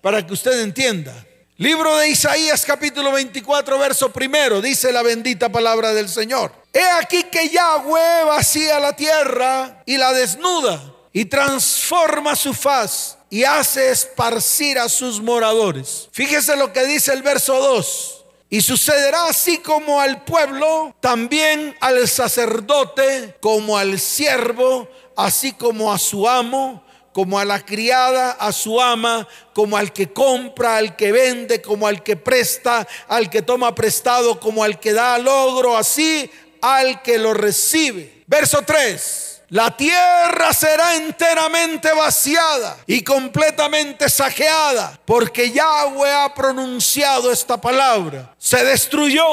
para 0.01 0.25
que 0.28 0.34
usted 0.34 0.60
entienda. 0.62 1.13
Libro 1.56 1.96
de 1.98 2.10
Isaías 2.10 2.66
capítulo 2.66 3.13
24, 3.13 3.80
verso 3.80 4.12
primero, 4.12 4.62
dice 4.62 4.92
la 4.92 5.04
bendita 5.04 5.50
palabra 5.50 5.94
del 5.94 6.10
Señor. 6.10 6.51
He 6.74 6.84
aquí 7.01 7.24
que 7.24 7.48
Yahweh 7.48 8.25
vacía 8.25 8.80
la 8.80 8.94
tierra 8.94 9.84
y 9.86 9.96
la 9.96 10.12
desnuda 10.12 10.82
y 11.13 11.25
transforma 11.25 12.36
su 12.36 12.54
faz 12.54 13.18
y 13.29 13.43
hace 13.43 13.91
esparcir 13.91 14.79
a 14.79 14.89
sus 14.89 15.21
moradores. 15.21 16.09
Fíjese 16.12 16.55
lo 16.55 16.74
que 16.74 16.86
dice 16.86 17.13
el 17.13 17.21
verso 17.21 17.59
2. 17.59 18.25
Y 18.51 18.62
sucederá 18.62 19.27
así 19.27 19.59
como 19.59 20.01
al 20.01 20.24
pueblo, 20.24 20.95
también 21.00 21.75
al 21.81 22.07
sacerdote, 22.07 23.36
como 23.41 23.77
al 23.77 24.00
siervo, 24.00 24.89
así 25.15 25.53
como 25.53 25.93
a 25.93 26.00
su 26.00 26.27
amo 26.27 26.83
como 27.12 27.39
a 27.39 27.43
la 27.43 27.65
criada, 27.65 28.31
a 28.31 28.51
su 28.51 28.79
ama, 28.79 29.27
como 29.53 29.75
al 29.75 29.91
que 29.91 30.13
compra, 30.13 30.77
al 30.77 30.95
que 30.95 31.12
vende, 31.12 31.62
como 31.62 31.88
al 31.88 32.03
que 32.03 32.15
presta, 32.15 32.88
al 33.07 33.29
que 33.29 33.41
toma 33.41 33.75
prestado, 33.75 34.39
como 34.39 34.63
al 34.63 34.79
que 34.79 34.93
da 34.93 35.17
logro, 35.17 35.75
así 35.75 36.29
al 36.62 37.01
que 37.01 37.17
lo 37.17 37.33
recibe. 37.33 38.24
Verso 38.27 38.62
3. 38.62 39.28
La 39.50 39.75
tierra 39.75 40.53
será 40.53 40.96
enteramente 40.96 41.91
vaciada 41.91 42.77
y 42.86 43.03
completamente 43.03 44.08
saqueada, 44.08 45.00
porque 45.06 45.50
Yahweh 45.50 46.12
ha 46.12 46.34
pronunciado 46.36 47.32
esta 47.32 47.60
palabra. 47.60 48.36
Se 48.38 48.63
destruyó, 48.63 49.24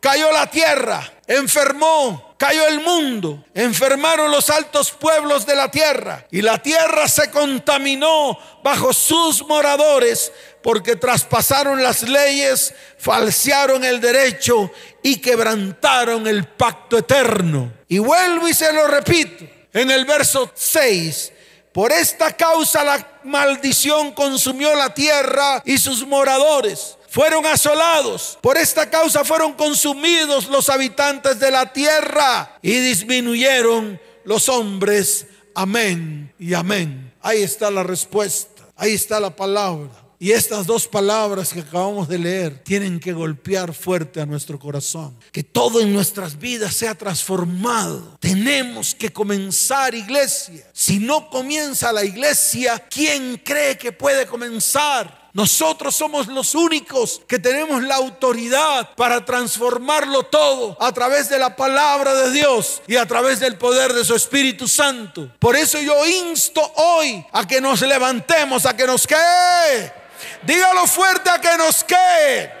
cayó 0.00 0.32
la 0.32 0.46
tierra, 0.46 1.12
enfermó, 1.26 2.34
cayó 2.38 2.66
el 2.68 2.80
mundo, 2.80 3.44
enfermaron 3.52 4.30
los 4.30 4.48
altos 4.48 4.92
pueblos 4.92 5.44
de 5.44 5.56
la 5.56 5.70
tierra 5.70 6.26
y 6.30 6.40
la 6.40 6.56
tierra 6.56 7.06
se 7.06 7.30
contaminó 7.30 8.38
bajo 8.64 8.94
sus 8.94 9.46
moradores 9.46 10.32
porque 10.62 10.96
traspasaron 10.96 11.82
las 11.82 12.02
leyes, 12.02 12.72
falsearon 12.96 13.84
el 13.84 14.00
derecho 14.00 14.72
y 15.02 15.16
quebrantaron 15.20 16.26
el 16.26 16.46
pacto 16.46 16.96
eterno. 16.96 17.74
Y 17.88 17.98
vuelvo 17.98 18.48
y 18.48 18.54
se 18.54 18.72
lo 18.72 18.86
repito 18.86 19.55
en 19.76 19.90
el 19.90 20.04
verso 20.04 20.50
6. 20.54 21.32
Por 21.72 21.92
esta 21.92 22.32
causa 22.32 22.82
la 22.82 23.20
maldición 23.24 24.12
consumió 24.12 24.74
la 24.74 24.94
tierra 24.94 25.62
y 25.66 25.76
sus 25.76 26.06
moradores 26.06 26.96
fueron 27.08 27.44
asolados. 27.46 28.38
Por 28.40 28.56
esta 28.56 28.88
causa 28.88 29.24
fueron 29.24 29.52
consumidos 29.52 30.48
los 30.48 30.70
habitantes 30.70 31.38
de 31.38 31.50
la 31.50 31.72
tierra 31.72 32.58
y 32.62 32.78
disminuyeron 32.78 34.00
los 34.24 34.48
hombres. 34.48 35.26
Amén 35.54 36.32
y 36.38 36.54
amén. 36.54 37.12
Ahí 37.20 37.42
está 37.42 37.70
la 37.70 37.82
respuesta. 37.82 38.64
Ahí 38.76 38.94
está 38.94 39.20
la 39.20 39.34
palabra. 39.34 40.05
Y 40.18 40.32
estas 40.32 40.66
dos 40.66 40.88
palabras 40.88 41.52
que 41.52 41.60
acabamos 41.60 42.08
de 42.08 42.18
leer 42.18 42.62
tienen 42.64 42.98
que 42.98 43.12
golpear 43.12 43.74
fuerte 43.74 44.20
a 44.20 44.26
nuestro 44.26 44.58
corazón. 44.58 45.14
Que 45.30 45.42
todo 45.42 45.80
en 45.80 45.92
nuestras 45.92 46.38
vidas 46.38 46.74
sea 46.74 46.94
transformado. 46.94 48.16
Tenemos 48.20 48.94
que 48.94 49.12
comenzar 49.12 49.94
iglesia. 49.94 50.66
Si 50.72 50.98
no 50.98 51.28
comienza 51.28 51.92
la 51.92 52.04
iglesia, 52.04 52.82
¿quién 52.88 53.40
cree 53.44 53.76
que 53.76 53.92
puede 53.92 54.26
comenzar? 54.26 55.26
Nosotros 55.36 55.94
somos 55.94 56.28
los 56.28 56.54
únicos 56.54 57.20
que 57.28 57.38
tenemos 57.38 57.82
la 57.82 57.96
autoridad 57.96 58.94
para 58.96 59.22
transformarlo 59.22 60.22
todo 60.22 60.78
a 60.80 60.90
través 60.92 61.28
de 61.28 61.38
la 61.38 61.54
palabra 61.54 62.14
de 62.14 62.32
Dios 62.32 62.80
y 62.86 62.96
a 62.96 63.04
través 63.04 63.38
del 63.38 63.58
poder 63.58 63.92
de 63.92 64.02
su 64.02 64.14
Espíritu 64.14 64.66
Santo. 64.66 65.30
Por 65.38 65.54
eso 65.54 65.78
yo 65.78 66.06
insto 66.06 66.62
hoy 66.76 67.22
a 67.32 67.46
que 67.46 67.60
nos 67.60 67.82
levantemos, 67.82 68.64
a 68.64 68.74
que 68.74 68.86
nos 68.86 69.06
quede. 69.06 70.05
Dígalo 70.42 70.86
fuerte 70.86 71.30
a 71.30 71.40
que 71.40 71.56
nos 71.56 71.84
quede. 71.84 72.52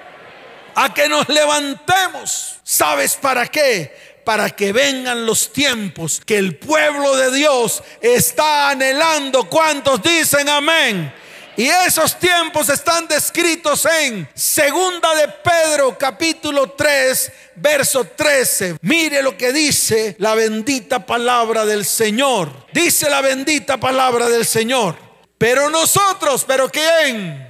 A 0.74 0.92
que 0.92 1.08
nos 1.08 1.28
levantemos. 1.28 2.58
¿Sabes 2.62 3.16
para 3.16 3.46
qué? 3.46 4.16
para 4.26 4.50
que 4.50 4.72
vengan 4.72 5.24
los 5.24 5.52
tiempos 5.52 6.20
que 6.26 6.36
el 6.36 6.56
pueblo 6.56 7.16
de 7.16 7.30
Dios 7.30 7.80
está 8.00 8.70
anhelando. 8.70 9.48
¿Cuántos 9.48 10.02
dicen 10.02 10.48
amén? 10.48 11.14
Y 11.56 11.68
esos 11.68 12.18
tiempos 12.18 12.68
están 12.68 13.06
descritos 13.06 13.86
en 13.86 14.28
Segunda 14.34 15.14
de 15.14 15.28
Pedro 15.28 15.96
capítulo 15.96 16.72
3, 16.72 17.32
verso 17.54 18.04
13. 18.04 18.78
Mire 18.82 19.22
lo 19.22 19.38
que 19.38 19.52
dice 19.52 20.16
la 20.18 20.34
bendita 20.34 21.06
palabra 21.06 21.64
del 21.64 21.86
Señor. 21.86 22.50
Dice 22.72 23.08
la 23.08 23.20
bendita 23.20 23.78
palabra 23.78 24.28
del 24.28 24.44
Señor. 24.44 24.96
Pero 25.38 25.70
nosotros, 25.70 26.44
pero 26.46 26.68
¿quién? 26.68 27.45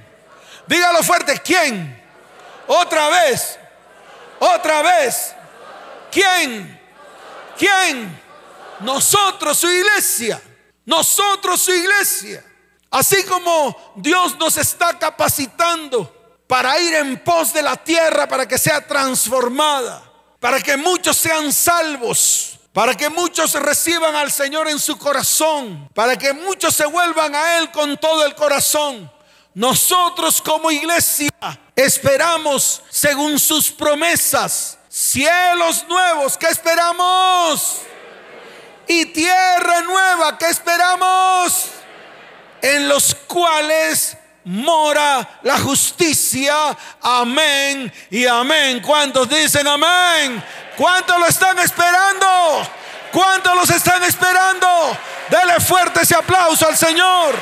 Dígalo 0.67 1.01
fuerte, 1.03 1.39
¿quién? 1.43 2.03
Otra 2.67 3.09
vez. 3.09 3.57
Otra 4.39 4.81
vez. 4.81 5.33
¿Quién? 6.11 6.79
¿Quién? 7.57 8.21
Nosotros, 8.81 9.57
su 9.57 9.69
iglesia. 9.69 10.41
Nosotros, 10.85 11.61
su 11.61 11.73
iglesia. 11.73 12.43
Así 12.89 13.23
como 13.23 13.93
Dios 13.95 14.37
nos 14.37 14.57
está 14.57 14.97
capacitando 14.97 16.13
para 16.47 16.79
ir 16.79 16.95
en 16.95 17.21
pos 17.23 17.53
de 17.53 17.61
la 17.61 17.75
tierra, 17.75 18.27
para 18.27 18.47
que 18.47 18.57
sea 18.57 18.85
transformada, 18.85 20.01
para 20.39 20.61
que 20.61 20.77
muchos 20.77 21.17
sean 21.17 21.51
salvos, 21.51 22.57
para 22.71 22.95
que 22.95 23.09
muchos 23.09 23.53
reciban 23.55 24.15
al 24.15 24.31
Señor 24.31 24.69
en 24.69 24.79
su 24.79 24.97
corazón, 24.97 25.89
para 25.93 26.17
que 26.17 26.31
muchos 26.31 26.73
se 26.73 26.85
vuelvan 26.85 27.35
a 27.35 27.57
Él 27.57 27.71
con 27.71 27.97
todo 27.97 28.25
el 28.25 28.33
corazón. 28.35 29.11
Nosotros 29.57 30.39
como 30.39 30.69
iglesia 30.69 31.31
esperamos, 31.75 32.83
según 32.89 33.39
sus 33.39 33.71
promesas, 33.71 34.77
cielos 34.87 35.83
nuevos, 35.89 36.37
¿qué 36.37 36.45
esperamos? 36.45 37.79
Y 38.87 39.07
tierra 39.07 39.81
nueva, 39.81 40.37
¿qué 40.37 40.49
esperamos? 40.49 41.71
en 42.61 42.87
los 42.87 43.15
cuales 43.27 44.17
mora 44.45 45.39
la 45.43 45.57
justicia. 45.59 46.77
Amén 47.01 47.91
y 48.09 48.25
amén. 48.25 48.81
¿Cuántos 48.81 49.29
dicen 49.29 49.67
amén? 49.67 50.43
¿Cuántos 50.75 51.17
lo 51.17 51.25
están 51.25 51.57
esperando? 51.59 52.27
¿Cuántos 53.11 53.55
los 53.55 53.69
están 53.69 54.03
esperando? 54.03 54.97
Dele 55.29 55.59
fuerte 55.59 56.01
ese 56.01 56.15
aplauso 56.15 56.67
al 56.67 56.77
Señor. 56.77 57.35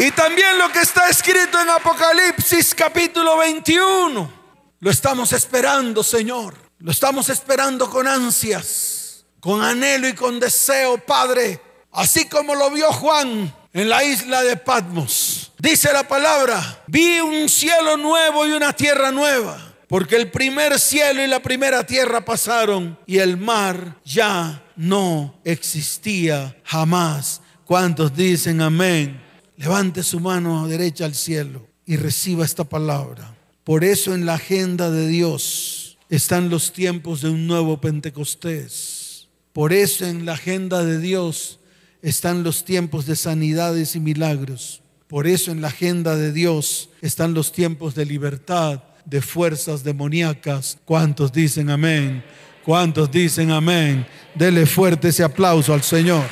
Y 0.00 0.10
también 0.12 0.56
lo 0.56 0.72
que 0.72 0.80
está 0.80 1.10
escrito 1.10 1.60
en 1.60 1.68
Apocalipsis 1.68 2.74
capítulo 2.74 3.36
21. 3.36 4.32
Lo 4.80 4.90
estamos 4.90 5.32
esperando, 5.34 6.02
Señor. 6.02 6.54
Lo 6.78 6.90
estamos 6.90 7.28
esperando 7.28 7.90
con 7.90 8.08
ansias 8.08 9.00
con 9.40 9.62
anhelo 9.62 10.08
y 10.08 10.14
con 10.14 10.38
deseo, 10.38 10.98
Padre, 10.98 11.60
así 11.92 12.26
como 12.28 12.54
lo 12.54 12.70
vio 12.70 12.92
Juan 12.92 13.54
en 13.72 13.88
la 13.88 14.04
isla 14.04 14.42
de 14.42 14.56
Patmos. 14.56 15.52
Dice 15.58 15.92
la 15.92 16.06
palabra, 16.06 16.82
vi 16.86 17.20
un 17.20 17.48
cielo 17.48 17.96
nuevo 17.96 18.46
y 18.46 18.52
una 18.52 18.72
tierra 18.72 19.10
nueva, 19.10 19.74
porque 19.88 20.16
el 20.16 20.30
primer 20.30 20.78
cielo 20.78 21.22
y 21.22 21.26
la 21.26 21.40
primera 21.40 21.84
tierra 21.84 22.24
pasaron 22.24 22.98
y 23.06 23.18
el 23.18 23.36
mar 23.36 23.96
ya 24.04 24.62
no 24.76 25.38
existía 25.44 26.56
jamás. 26.64 27.40
¿Cuántos 27.64 28.14
dicen 28.14 28.60
amén? 28.60 29.29
Levante 29.60 30.02
su 30.02 30.18
mano 30.20 30.66
derecha 30.66 31.04
al 31.04 31.14
cielo 31.14 31.68
y 31.86 31.96
reciba 31.96 32.44
esta 32.44 32.64
palabra. 32.64 33.36
Por 33.62 33.84
eso 33.84 34.14
en 34.14 34.26
la 34.26 34.34
agenda 34.34 34.90
de 34.90 35.06
Dios 35.06 35.98
están 36.08 36.48
los 36.48 36.72
tiempos 36.72 37.20
de 37.20 37.28
un 37.28 37.46
nuevo 37.46 37.80
Pentecostés 37.80 39.00
por 39.52 39.72
eso 39.72 40.06
en 40.06 40.26
la 40.26 40.34
agenda 40.34 40.84
de 40.84 40.98
Dios 41.00 41.58
están 42.02 42.44
los 42.44 42.64
tiempos 42.64 43.06
de 43.06 43.16
sanidades 43.16 43.96
y 43.96 44.00
milagros. 44.00 44.80
Por 45.08 45.26
eso 45.26 45.50
en 45.50 45.60
la 45.60 45.68
agenda 45.68 46.14
de 46.14 46.32
Dios 46.32 46.88
están 47.02 47.34
los 47.34 47.50
tiempos 47.50 47.96
de 47.96 48.06
libertad 48.06 48.82
de 49.04 49.20
fuerzas 49.20 49.82
demoníacas. 49.82 50.78
¿Cuántos 50.84 51.32
dicen 51.32 51.68
amén? 51.68 52.22
¿Cuántos 52.64 53.10
dicen 53.10 53.50
amén? 53.50 54.06
Dele 54.36 54.66
fuerte 54.66 55.08
ese 55.08 55.24
aplauso 55.24 55.74
al 55.74 55.82
Señor. 55.82 56.24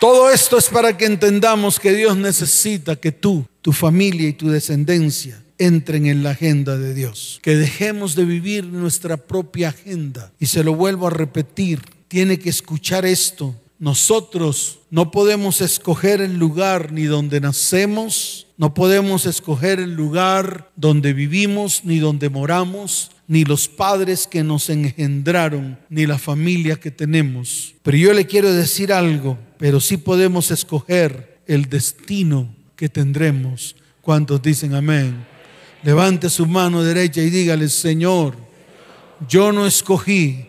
Todo 0.00 0.30
esto 0.30 0.58
es 0.58 0.68
para 0.68 0.96
que 0.96 1.06
entendamos 1.06 1.80
que 1.80 1.92
Dios 1.92 2.16
necesita 2.16 2.94
que 2.94 3.10
tú, 3.10 3.44
tu 3.62 3.72
familia 3.72 4.28
y 4.28 4.32
tu 4.32 4.48
descendencia 4.48 5.42
entren 5.58 6.06
en 6.06 6.22
la 6.22 6.30
agenda 6.30 6.76
de 6.76 6.94
Dios. 6.94 7.40
Que 7.42 7.56
dejemos 7.56 8.14
de 8.14 8.24
vivir 8.24 8.64
nuestra 8.64 9.16
propia 9.16 9.70
agenda. 9.70 10.32
Y 10.38 10.46
se 10.46 10.62
lo 10.62 10.74
vuelvo 10.74 11.08
a 11.08 11.10
repetir, 11.10 11.82
tiene 12.06 12.38
que 12.38 12.48
escuchar 12.48 13.04
esto. 13.04 13.56
Nosotros 13.80 14.80
no 14.90 15.10
podemos 15.10 15.60
escoger 15.60 16.20
el 16.20 16.38
lugar 16.38 16.92
ni 16.92 17.04
donde 17.04 17.40
nacemos, 17.40 18.46
no 18.56 18.74
podemos 18.74 19.26
escoger 19.26 19.80
el 19.80 19.94
lugar 19.94 20.70
donde 20.76 21.12
vivimos 21.12 21.82
ni 21.84 21.98
donde 21.98 22.28
moramos, 22.28 23.10
ni 23.28 23.44
los 23.44 23.68
padres 23.68 24.26
que 24.26 24.42
nos 24.42 24.70
engendraron, 24.70 25.78
ni 25.90 26.06
la 26.06 26.18
familia 26.18 26.76
que 26.76 26.90
tenemos. 26.90 27.74
Pero 27.82 27.96
yo 27.96 28.12
le 28.14 28.26
quiero 28.26 28.52
decir 28.52 28.92
algo, 28.92 29.38
pero 29.58 29.80
sí 29.80 29.96
podemos 29.96 30.50
escoger 30.50 31.40
el 31.46 31.68
destino 31.68 32.48
que 32.76 32.88
tendremos. 32.88 33.74
¿Cuántos 34.00 34.40
dicen 34.40 34.74
amén? 34.74 35.26
Levante 35.82 36.30
su 36.30 36.46
mano 36.46 36.82
derecha 36.82 37.20
y 37.20 37.30
dígale, 37.30 37.68
Señor, 37.68 38.36
yo 39.28 39.52
no 39.52 39.66
escogí 39.66 40.46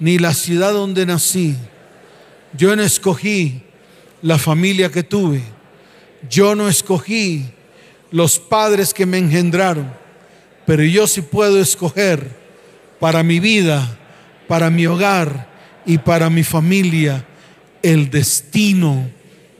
ni 0.00 0.18
la 0.18 0.34
ciudad 0.34 0.72
donde 0.72 1.06
nací, 1.06 1.56
yo 2.56 2.74
no 2.76 2.82
escogí 2.82 3.62
la 4.22 4.38
familia 4.38 4.90
que 4.90 5.02
tuve, 5.02 5.42
yo 6.28 6.54
no 6.54 6.68
escogí 6.68 7.44
los 8.10 8.38
padres 8.38 8.92
que 8.92 9.06
me 9.06 9.18
engendraron, 9.18 9.92
pero 10.66 10.82
yo 10.82 11.06
sí 11.06 11.20
puedo 11.20 11.60
escoger 11.60 12.36
para 12.98 13.22
mi 13.22 13.38
vida, 13.38 13.98
para 14.48 14.70
mi 14.70 14.86
hogar 14.86 15.48
y 15.86 15.98
para 15.98 16.30
mi 16.30 16.42
familia 16.42 17.24
el 17.82 18.10
destino 18.10 19.10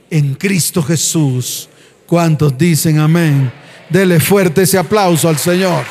en 0.09 0.35
Cristo 0.35 0.83
Jesús. 0.83 1.69
¿Cuántos 2.05 2.57
dicen 2.57 2.99
amén? 2.99 3.51
Dele 3.89 4.19
fuerte 4.19 4.63
ese 4.63 4.77
aplauso 4.77 5.29
al 5.29 5.37
Señor. 5.37 5.83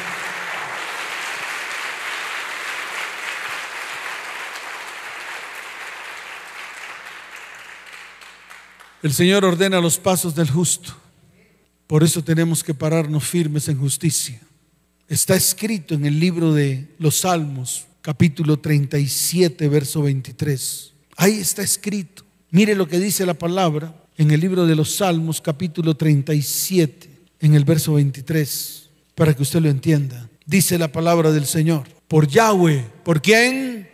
El 9.03 9.13
Señor 9.13 9.45
ordena 9.45 9.81
los 9.81 9.97
pasos 9.97 10.35
del 10.35 10.51
justo. 10.51 10.93
Por 11.87 12.03
eso 12.03 12.23
tenemos 12.23 12.65
que 12.65 12.75
pararnos 12.75 13.25
firmes 13.25 13.69
en 13.69 13.79
justicia. 13.79 14.41
Está 15.09 15.37
escrito 15.37 15.95
en 15.95 16.05
el 16.05 16.21
libro 16.21 16.53
de 16.53 16.95
los 16.99 17.21
Salmos, 17.21 17.87
capítulo 18.03 18.59
37, 18.59 19.69
verso 19.69 20.03
23. 20.03 20.93
Ahí 21.21 21.41
está 21.41 21.63
escrito. 21.63 22.23
Mire 22.53 22.77
lo 22.77 22.87
que 22.87 23.01
dice 23.01 23.27
la 23.27 23.35
palabra 23.35 23.93
en 24.17 24.31
el 24.31 24.39
libro 24.39 24.67
de 24.67 24.77
los 24.77 24.95
Salmos, 24.95 25.41
capítulo 25.41 25.97
37 25.97 27.11
en 27.41 27.55
el 27.55 27.65
verso 27.65 27.95
23, 27.95 28.89
para 29.17 29.35
que 29.35 29.43
usted 29.43 29.61
lo 29.61 29.69
entienda. 29.69 30.31
Dice 30.47 30.79
la 30.79 30.93
palabra 30.93 31.33
del 31.33 31.45
Señor, 31.45 31.89
por 32.07 32.29
Yahweh, 32.29 32.87
¿por 33.03 33.21
quién? 33.21 33.89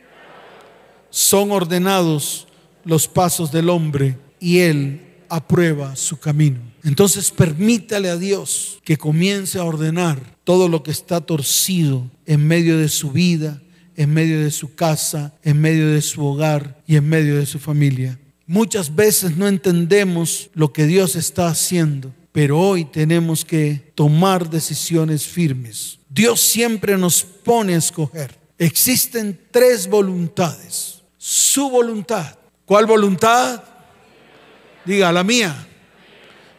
Son 1.09 1.51
ordenados 1.51 2.47
los 2.85 3.09
pasos 3.09 3.51
del 3.51 3.71
hombre 3.71 4.19
y 4.39 4.59
él 4.59 5.01
aprueba 5.31 5.97
su 5.97 6.21
camino. 6.21 6.61
Entonces 6.83 7.31
permítale 7.31 8.11
a 8.11 8.19
Dios 8.19 8.81
que 8.85 8.99
comience 8.99 9.59
a 9.59 9.65
ordenar 9.65 10.21
todo 10.45 10.69
lo 10.69 10.83
que 10.83 10.91
está 10.91 11.23
torcido 11.23 12.11
en 12.27 12.47
medio 12.47 12.77
de 12.77 12.91
su 12.91 13.13
vida, 13.13 13.63
en 13.97 14.13
medio 14.13 14.41
de 14.41 14.51
su 14.51 14.75
casa, 14.75 15.35
en 15.43 15.61
medio 15.61 15.91
de 15.91 16.03
su 16.03 16.25
hogar 16.25 16.83
y 16.87 16.97
en 16.97 17.09
medio 17.09 17.37
de 17.37 17.47
su 17.47 17.59
familia. 17.59 18.19
Muchas 18.47 18.95
veces 18.95 19.37
no 19.37 19.49
entendemos 19.49 20.51
lo 20.55 20.73
que 20.73 20.87
Dios 20.87 21.17
está 21.17 21.49
haciendo 21.49 22.13
pero 22.35 22.59
hoy 22.59 22.85
tenemos 22.85 23.45
que 23.45 23.93
tomar 23.95 24.51
decisiones 24.51 25.25
firmes. 25.25 26.01
Dios 26.09 26.41
siempre 26.41 26.99
nos 26.99 27.23
pone 27.23 27.77
a 27.77 27.79
escoger. 27.79 28.37
Existen 28.59 29.41
tres 29.53 29.89
voluntades. 29.89 31.01
Su 31.17 31.71
voluntad. 31.71 32.37
¿Cuál 32.65 32.87
voluntad? 32.87 33.63
Diga, 34.85 35.13
la 35.13 35.23
mía. 35.23 35.69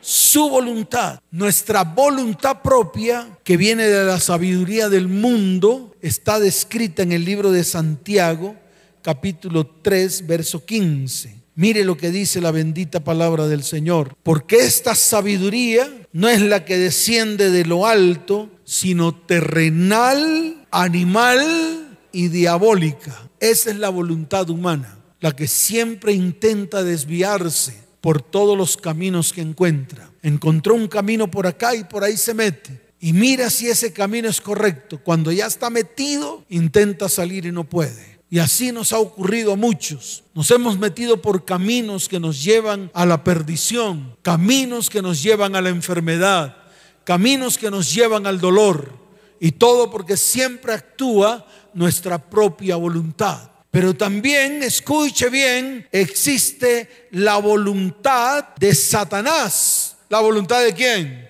Su 0.08 0.50
voluntad. 0.50 1.20
Nuestra 1.32 1.84
voluntad 1.84 2.62
propia, 2.62 3.40
que 3.44 3.58
viene 3.58 3.88
de 3.88 4.06
la 4.06 4.20
sabiduría 4.20 4.88
del 4.88 5.08
mundo, 5.08 5.96
está 6.00 6.40
descrita 6.40 7.02
en 7.02 7.12
el 7.12 7.26
libro 7.26 7.52
de 7.52 7.64
Santiago, 7.64 8.56
capítulo 9.02 9.66
3, 9.66 10.28
verso 10.28 10.64
15. 10.64 11.42
Mire 11.56 11.84
lo 11.84 11.98
que 11.98 12.12
dice 12.12 12.40
la 12.40 12.52
bendita 12.52 13.04
palabra 13.04 13.48
del 13.48 13.64
Señor. 13.64 14.16
Porque 14.22 14.58
esta 14.58 14.94
sabiduría 14.94 15.92
no 16.14 16.30
es 16.30 16.40
la 16.40 16.66
que 16.66 16.78
desciende 16.78 17.50
de 17.50 17.66
lo 17.66 17.88
alto, 17.88 18.52
sino 18.64 19.16
terrenal, 19.16 20.68
animal 20.70 21.98
y 22.12 22.28
diabólica. 22.28 23.28
Esa 23.40 23.72
es 23.72 23.78
la 23.78 23.90
voluntad 23.90 24.52
humana, 24.52 25.00
la 25.20 25.36
que 25.36 25.48
siempre 25.48 26.14
intenta 26.14 26.84
desviarse 26.84 27.85
por 28.06 28.22
todos 28.22 28.56
los 28.56 28.78
caminos 28.78 29.34
que 29.34 29.42
encuentra. 29.42 30.12
Encontró 30.22 30.76
un 30.76 30.88
camino 30.88 31.32
por 31.32 31.48
acá 31.48 31.74
y 31.74 31.86
por 31.86 32.04
ahí 32.04 32.18
se 32.18 32.36
mete. 32.36 32.94
Y 33.00 33.14
mira 33.14 33.50
si 33.50 33.68
ese 33.68 33.94
camino 33.94 34.30
es 34.30 34.40
correcto. 34.40 35.00
Cuando 35.04 35.32
ya 35.32 35.48
está 35.48 35.72
metido, 35.72 36.46
intenta 36.50 37.10
salir 37.10 37.48
y 37.48 37.52
no 37.52 37.64
puede. 37.64 38.20
Y 38.30 38.38
así 38.38 38.72
nos 38.72 38.94
ha 38.94 39.00
ocurrido 39.00 39.54
a 39.54 39.56
muchos. 39.56 40.24
Nos 40.36 40.52
hemos 40.52 40.78
metido 40.78 41.20
por 41.20 41.46
caminos 41.46 42.08
que 42.08 42.20
nos 42.20 42.44
llevan 42.44 42.92
a 42.94 43.08
la 43.08 43.24
perdición, 43.24 44.16
caminos 44.22 44.92
que 44.92 45.02
nos 45.02 45.24
llevan 45.24 45.56
a 45.56 45.62
la 45.62 45.70
enfermedad, 45.70 46.58
caminos 47.06 47.58
que 47.58 47.72
nos 47.72 47.92
llevan 47.92 48.28
al 48.28 48.40
dolor. 48.40 48.94
Y 49.40 49.54
todo 49.54 49.90
porque 49.90 50.16
siempre 50.16 50.74
actúa 50.74 51.48
nuestra 51.74 52.20
propia 52.20 52.76
voluntad. 52.76 53.55
Pero 53.76 53.94
también, 53.94 54.64
escuche 54.64 55.30
bien, 55.30 55.86
existe 55.92 57.10
la 57.12 57.36
voluntad 57.40 58.56
de 58.58 58.74
Satanás. 58.74 59.98
¿La 60.08 60.22
voluntad 60.22 60.64
de 60.64 60.74
quién? 60.74 61.30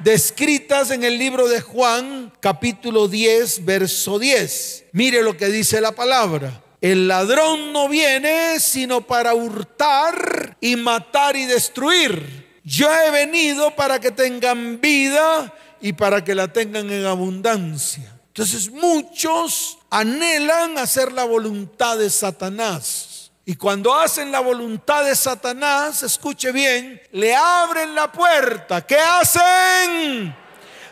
descritas 0.00 0.90
en 0.90 1.04
el 1.04 1.18
libro 1.18 1.48
de 1.48 1.62
Juan 1.62 2.30
capítulo 2.40 3.08
10, 3.08 3.64
verso 3.64 4.18
10. 4.18 4.84
Mire 4.92 5.22
lo 5.22 5.38
que 5.38 5.46
dice 5.46 5.80
la 5.80 5.92
palabra. 5.92 6.62
El 6.82 7.08
ladrón 7.08 7.72
no 7.72 7.88
viene 7.88 8.60
sino 8.60 9.00
para 9.00 9.32
hurtar 9.32 10.58
y 10.60 10.76
matar 10.76 11.34
y 11.34 11.46
destruir. 11.46 12.60
Yo 12.62 12.92
he 12.92 13.10
venido 13.10 13.74
para 13.74 14.00
que 14.00 14.10
tengan 14.10 14.82
vida 14.82 15.54
y 15.80 15.94
para 15.94 16.22
que 16.22 16.34
la 16.34 16.48
tengan 16.48 16.90
en 16.90 17.06
abundancia. 17.06 18.20
Entonces 18.26 18.70
muchos 18.70 19.78
anhelan 19.94 20.76
hacer 20.76 21.12
la 21.12 21.22
voluntad 21.22 21.96
de 21.96 22.10
Satanás. 22.10 23.30
Y 23.44 23.54
cuando 23.54 23.94
hacen 23.94 24.32
la 24.32 24.40
voluntad 24.40 25.04
de 25.04 25.14
Satanás, 25.14 26.02
escuche 26.02 26.50
bien, 26.50 27.00
le 27.12 27.34
abren 27.34 27.94
la 27.94 28.10
puerta. 28.10 28.84
¿Qué 28.84 28.98
hacen? 28.98 30.34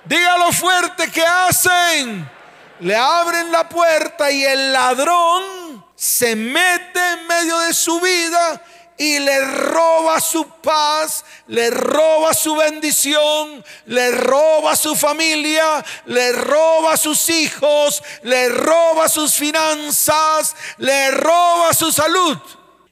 Dígalo 0.05 0.53
fuerte, 0.53 1.11
¿qué 1.11 1.25
hacen? 1.25 2.31
Le 2.79 2.95
abren 2.95 3.51
la 3.51 3.69
puerta 3.69 4.31
y 4.31 4.45
el 4.45 4.73
ladrón 4.73 5.85
se 5.97 6.37
mete 6.37 7.13
en 7.13 7.27
medio 7.27 7.59
de 7.61 7.75
su 7.75 8.01
vida 8.01 8.63
y 9.03 9.19
le 9.19 9.41
roba 9.45 10.21
su 10.21 10.49
paz, 10.63 11.25
le 11.49 11.71
roba 11.71 12.33
su 12.33 12.55
bendición, 12.55 13.65
le 13.87 14.13
roba 14.13 14.77
su 14.77 14.95
familia, 14.95 15.85
le 16.07 16.31
roba 16.31 16.97
sus 16.97 17.29
hijos, 17.29 18.01
le 18.23 18.49
roba 18.49 19.09
sus 19.09 19.35
finanzas, 19.35 20.55
le 20.79 21.11
roba 21.11 21.75
su 21.75 21.91
salud. 21.91 22.39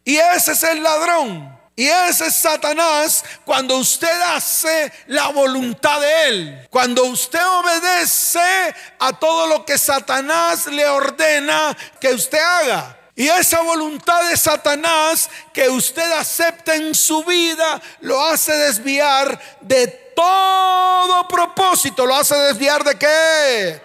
Y 0.04 0.16
ese 0.16 0.50
es 0.50 0.62
el 0.64 0.82
ladrón. 0.82 1.56
Y 1.76 1.86
ese 1.86 2.26
es 2.26 2.34
Satanás 2.34 3.24
cuando 3.44 3.76
usted 3.76 4.20
hace 4.34 4.92
la 5.06 5.28
voluntad 5.28 6.00
de 6.00 6.28
él. 6.28 6.68
Cuando 6.70 7.04
usted 7.04 7.40
obedece 7.46 8.74
a 8.98 9.12
todo 9.12 9.46
lo 9.46 9.64
que 9.64 9.78
Satanás 9.78 10.66
le 10.66 10.86
ordena 10.86 11.76
que 12.00 12.08
usted 12.08 12.40
haga. 12.40 12.99
Y 13.20 13.28
esa 13.28 13.60
voluntad 13.60 14.30
de 14.30 14.34
Satanás 14.34 15.28
que 15.52 15.68
usted 15.68 16.10
acepta 16.12 16.74
en 16.74 16.94
su 16.94 17.22
vida 17.22 17.78
lo 18.00 18.18
hace 18.18 18.50
desviar 18.50 19.38
de 19.60 19.88
todo 20.16 21.28
propósito. 21.28 22.06
¿Lo 22.06 22.14
hace 22.14 22.34
desviar 22.34 22.82
de 22.82 22.96
qué? 22.96 23.82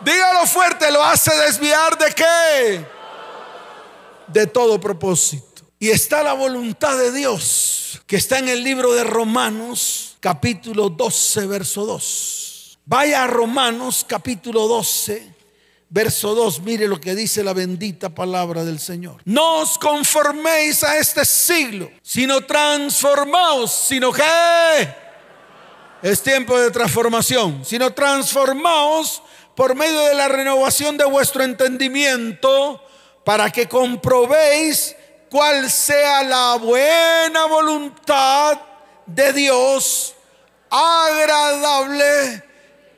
Dígalo 0.00 0.48
fuerte, 0.48 0.90
¿lo 0.90 1.00
hace 1.04 1.32
desviar 1.36 1.96
de 1.96 2.12
qué? 2.12 2.84
De 4.26 4.48
todo 4.48 4.80
propósito. 4.80 5.62
Y 5.78 5.90
está 5.90 6.24
la 6.24 6.32
voluntad 6.32 6.98
de 6.98 7.12
Dios 7.12 8.02
que 8.04 8.16
está 8.16 8.40
en 8.40 8.48
el 8.48 8.64
libro 8.64 8.94
de 8.94 9.04
Romanos 9.04 10.16
capítulo 10.18 10.88
12, 10.88 11.46
verso 11.46 11.86
2. 11.86 12.78
Vaya 12.84 13.22
a 13.22 13.26
Romanos 13.28 14.04
capítulo 14.08 14.66
12, 14.66 15.35
Verso 15.88 16.34
2, 16.34 16.62
mire 16.62 16.88
lo 16.88 17.00
que 17.00 17.14
dice 17.14 17.44
la 17.44 17.52
bendita 17.52 18.08
palabra 18.08 18.64
del 18.64 18.80
Señor. 18.80 19.22
No 19.24 19.60
os 19.60 19.78
conforméis 19.78 20.82
a 20.82 20.98
este 20.98 21.24
siglo, 21.24 21.90
sino 22.02 22.40
transformaos, 22.44 23.72
sino 23.72 24.12
que 24.12 24.22
es 26.02 26.22
tiempo 26.22 26.58
de 26.58 26.72
transformación, 26.72 27.64
sino 27.64 27.92
transformaos 27.92 29.22
por 29.54 29.76
medio 29.76 30.00
de 30.06 30.14
la 30.14 30.26
renovación 30.26 30.96
de 30.96 31.04
vuestro 31.04 31.44
entendimiento 31.44 32.82
para 33.24 33.50
que 33.50 33.68
comprobéis 33.68 34.96
cuál 35.30 35.70
sea 35.70 36.24
la 36.24 36.56
buena 36.56 37.46
voluntad 37.46 38.60
de 39.06 39.32
Dios, 39.32 40.14
agradable 40.68 42.42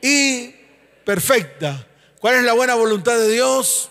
y 0.01 0.48
perfecta. 1.05 1.85
¿Cuál 2.20 2.37
es 2.37 2.42
la 2.42 2.52
buena 2.52 2.74
voluntad 2.74 3.16
de 3.16 3.33
Dios? 3.33 3.90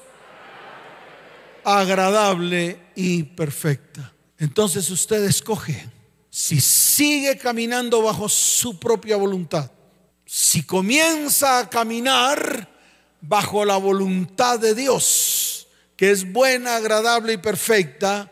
Agradable 1.64 2.80
y 2.96 3.24
perfecta. 3.24 4.14
Entonces 4.38 4.90
usted 4.90 5.24
escoge 5.24 5.90
si 6.30 6.62
sigue 6.62 7.38
caminando 7.38 8.02
bajo 8.02 8.30
su 8.30 8.80
propia 8.80 9.18
voluntad, 9.18 9.72
si 10.26 10.64
comienza 10.64 11.60
a 11.60 11.70
caminar 11.70 12.70
bajo 13.22 13.66
la 13.66 13.78
voluntad 13.78 14.60
de 14.60 14.76
Dios, 14.76 15.68
que 15.96 16.12
es 16.12 16.32
buena, 16.32 16.76
agradable 16.76 17.34
y 17.34 17.38
perfecta, 17.38 18.32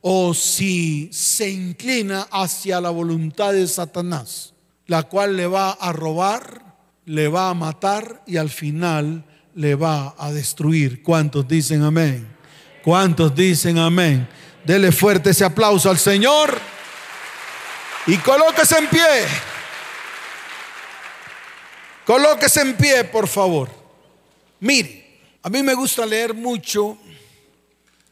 o 0.00 0.34
si 0.34 1.08
se 1.12 1.48
inclina 1.48 2.26
hacia 2.30 2.80
la 2.80 2.90
voluntad 2.90 3.52
de 3.52 3.68
Satanás, 3.68 4.54
la 4.86 5.04
cual 5.04 5.36
le 5.36 5.46
va 5.46 5.70
a 5.70 5.92
robar, 5.92 6.65
le 7.06 7.28
va 7.28 7.50
a 7.50 7.54
matar 7.54 8.22
y 8.26 8.36
al 8.36 8.50
final 8.50 9.24
le 9.54 9.74
va 9.74 10.14
a 10.18 10.32
destruir. 10.32 11.02
¿Cuántos 11.02 11.46
dicen 11.48 11.82
amén? 11.82 12.26
¿Cuántos 12.84 13.34
dicen 13.34 13.78
amén? 13.78 14.28
Dele 14.64 14.92
fuerte 14.92 15.30
ese 15.30 15.44
aplauso 15.44 15.88
al 15.88 15.98
Señor 15.98 16.60
y 18.06 18.16
colóquese 18.18 18.78
en 18.78 18.88
pie. 18.88 19.24
Colóquese 22.04 22.60
en 22.60 22.76
pie, 22.76 23.04
por 23.04 23.26
favor. 23.26 23.70
Mire, 24.60 25.20
a 25.42 25.48
mí 25.48 25.62
me 25.62 25.74
gusta 25.74 26.04
leer 26.04 26.34
mucho 26.34 26.98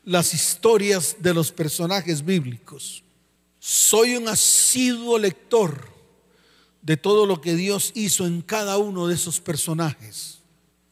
las 0.05 0.35
historias 0.35 1.17
de 1.19 1.35
los 1.35 1.51
personajes 1.51 2.25
bíblicos. 2.25 3.03
Soy 3.59 4.17
un 4.17 4.29
asiduo 4.29 5.19
lector 5.19 5.94
de 6.85 6.99
todo 6.99 7.25
lo 7.25 7.41
que 7.41 7.57
Dios 7.57 7.93
hizo 7.95 8.27
en 8.27 8.43
cada 8.43 8.77
uno 8.77 9.09
de 9.09 9.15
esos 9.15 9.41
personajes. 9.41 10.41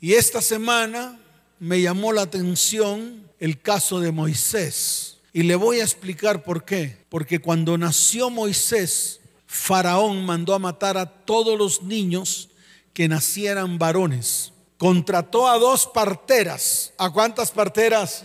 Y 0.01 0.15
esta 0.15 0.41
semana 0.41 1.21
me 1.61 1.83
llamó 1.83 2.13
la 2.13 2.23
atención 2.23 3.31
el 3.39 3.61
caso 3.61 4.01
de 4.01 4.11
Moisés. 4.11 5.19
Y 5.35 5.43
le 5.43 5.55
voy 5.55 5.81
a 5.81 5.85
explicar 5.85 6.43
por 6.43 6.65
qué. 6.65 7.05
Porque 7.11 7.41
cuando 7.41 7.77
nació 7.77 8.31
Moisés, 8.31 9.21
Faraón 9.47 10.25
mandó 10.25 10.55
a 10.55 10.59
matar 10.59 10.97
a 10.97 11.07
todos 11.07 11.59
los 11.59 11.83
niños 11.83 12.49
que 12.95 13.07
nacieran 13.07 13.79
varones. 13.79 14.53
Contrató 14.79 15.47
a 15.47 15.59
dos 15.59 15.87
parteras. 15.87 16.95
¿A 16.97 17.11
cuántas 17.11 17.51
parteras? 17.51 18.25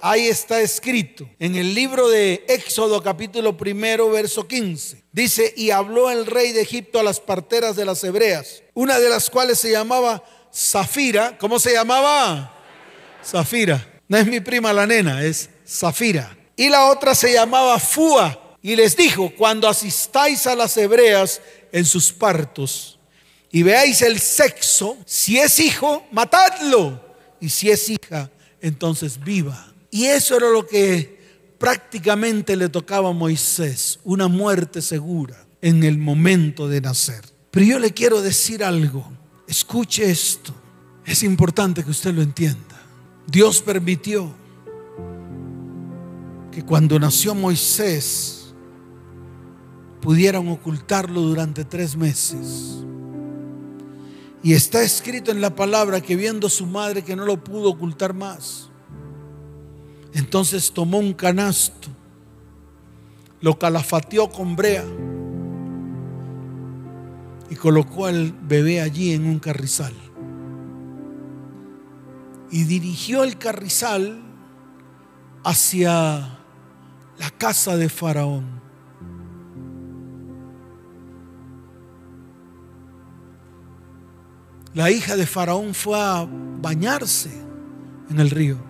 Ahí 0.00 0.28
está 0.28 0.60
escrito 0.60 1.28
en 1.40 1.56
el 1.56 1.74
libro 1.74 2.08
de 2.08 2.44
Éxodo 2.48 3.02
capítulo 3.02 3.56
primero 3.56 4.08
verso 4.10 4.46
15. 4.46 5.02
Dice, 5.10 5.52
y 5.56 5.70
habló 5.70 6.10
el 6.10 6.26
rey 6.26 6.52
de 6.52 6.60
Egipto 6.60 7.00
a 7.00 7.02
las 7.02 7.18
parteras 7.18 7.74
de 7.74 7.84
las 7.84 8.04
hebreas, 8.04 8.62
una 8.74 9.00
de 9.00 9.08
las 9.08 9.28
cuales 9.28 9.58
se 9.58 9.72
llamaba 9.72 10.22
Zafira. 10.54 11.36
¿Cómo 11.38 11.58
se 11.58 11.72
llamaba? 11.72 12.54
Zafira. 13.24 14.00
No 14.06 14.16
es 14.16 14.26
mi 14.26 14.38
prima 14.40 14.72
la 14.72 14.86
nena, 14.86 15.24
es 15.24 15.50
Zafira. 15.66 16.36
Y 16.54 16.68
la 16.68 16.86
otra 16.86 17.14
se 17.14 17.32
llamaba 17.32 17.78
Fua. 17.80 18.56
Y 18.62 18.76
les 18.76 18.96
dijo, 18.96 19.32
cuando 19.36 19.68
asistáis 19.68 20.46
a 20.46 20.54
las 20.54 20.76
hebreas 20.76 21.40
en 21.72 21.84
sus 21.84 22.12
partos 22.12 22.98
y 23.50 23.62
veáis 23.62 24.02
el 24.02 24.20
sexo, 24.20 24.96
si 25.06 25.38
es 25.38 25.58
hijo, 25.58 26.06
matadlo. 26.12 27.04
Y 27.40 27.48
si 27.48 27.70
es 27.70 27.88
hija, 27.88 28.30
entonces 28.60 29.18
viva. 29.22 29.67
Y 29.90 30.04
eso 30.04 30.36
era 30.36 30.50
lo 30.50 30.66
que 30.66 31.18
prácticamente 31.58 32.56
le 32.56 32.68
tocaba 32.68 33.10
a 33.10 33.12
Moisés, 33.12 33.98
una 34.04 34.28
muerte 34.28 34.80
segura 34.82 35.46
en 35.60 35.82
el 35.82 35.98
momento 35.98 36.68
de 36.68 36.80
nacer. 36.80 37.24
Pero 37.50 37.66
yo 37.66 37.78
le 37.78 37.92
quiero 37.92 38.22
decir 38.22 38.62
algo, 38.62 39.10
escuche 39.46 40.10
esto, 40.10 40.52
es 41.04 41.22
importante 41.22 41.82
que 41.82 41.90
usted 41.90 42.14
lo 42.14 42.22
entienda. 42.22 42.80
Dios 43.26 43.60
permitió 43.60 44.32
que 46.52 46.64
cuando 46.64 46.98
nació 46.98 47.34
Moisés 47.34 48.54
pudieran 50.00 50.48
ocultarlo 50.48 51.20
durante 51.22 51.64
tres 51.64 51.96
meses. 51.96 52.84
Y 54.42 54.52
está 54.52 54.82
escrito 54.82 55.30
en 55.32 55.40
la 55.40 55.54
palabra 55.54 56.00
que 56.00 56.14
viendo 56.14 56.48
su 56.48 56.66
madre 56.66 57.02
que 57.02 57.16
no 57.16 57.24
lo 57.24 57.42
pudo 57.42 57.70
ocultar 57.70 58.14
más, 58.14 58.68
entonces 60.14 60.72
tomó 60.72 60.98
un 60.98 61.12
canasto, 61.12 61.88
lo 63.40 63.58
calafateó 63.58 64.30
con 64.30 64.56
brea 64.56 64.84
y 67.50 67.54
colocó 67.56 68.06
al 68.06 68.32
bebé 68.32 68.80
allí 68.80 69.12
en 69.12 69.26
un 69.26 69.38
carrizal. 69.38 69.94
Y 72.50 72.64
dirigió 72.64 73.24
el 73.24 73.36
carrizal 73.36 74.22
hacia 75.44 76.38
la 77.18 77.30
casa 77.36 77.76
de 77.76 77.88
Faraón. 77.88 78.58
La 84.74 84.90
hija 84.90 85.16
de 85.16 85.26
Faraón 85.26 85.74
fue 85.74 85.98
a 86.00 86.26
bañarse 86.60 87.30
en 88.10 88.20
el 88.20 88.30
río 88.30 88.67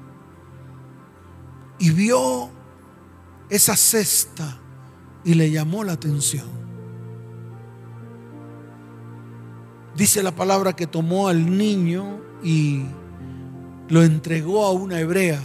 y 1.78 1.90
vio 1.90 2.50
esa 3.48 3.76
cesta 3.76 4.58
y 5.24 5.34
le 5.34 5.50
llamó 5.50 5.84
la 5.84 5.92
atención. 5.92 6.48
Dice 9.96 10.22
la 10.22 10.34
palabra 10.34 10.74
que 10.74 10.86
tomó 10.86 11.28
al 11.28 11.58
niño 11.58 12.20
y 12.42 12.84
lo 13.88 14.02
entregó 14.02 14.64
a 14.64 14.72
una 14.72 15.00
hebrea, 15.00 15.42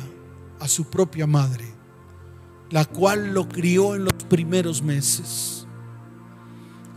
a 0.59 0.67
su 0.67 0.85
propia 0.85 1.25
madre, 1.25 1.65
la 2.69 2.85
cual 2.85 3.33
lo 3.33 3.47
crió 3.47 3.95
en 3.95 4.03
los 4.05 4.13
primeros 4.29 4.81
meses. 4.81 5.65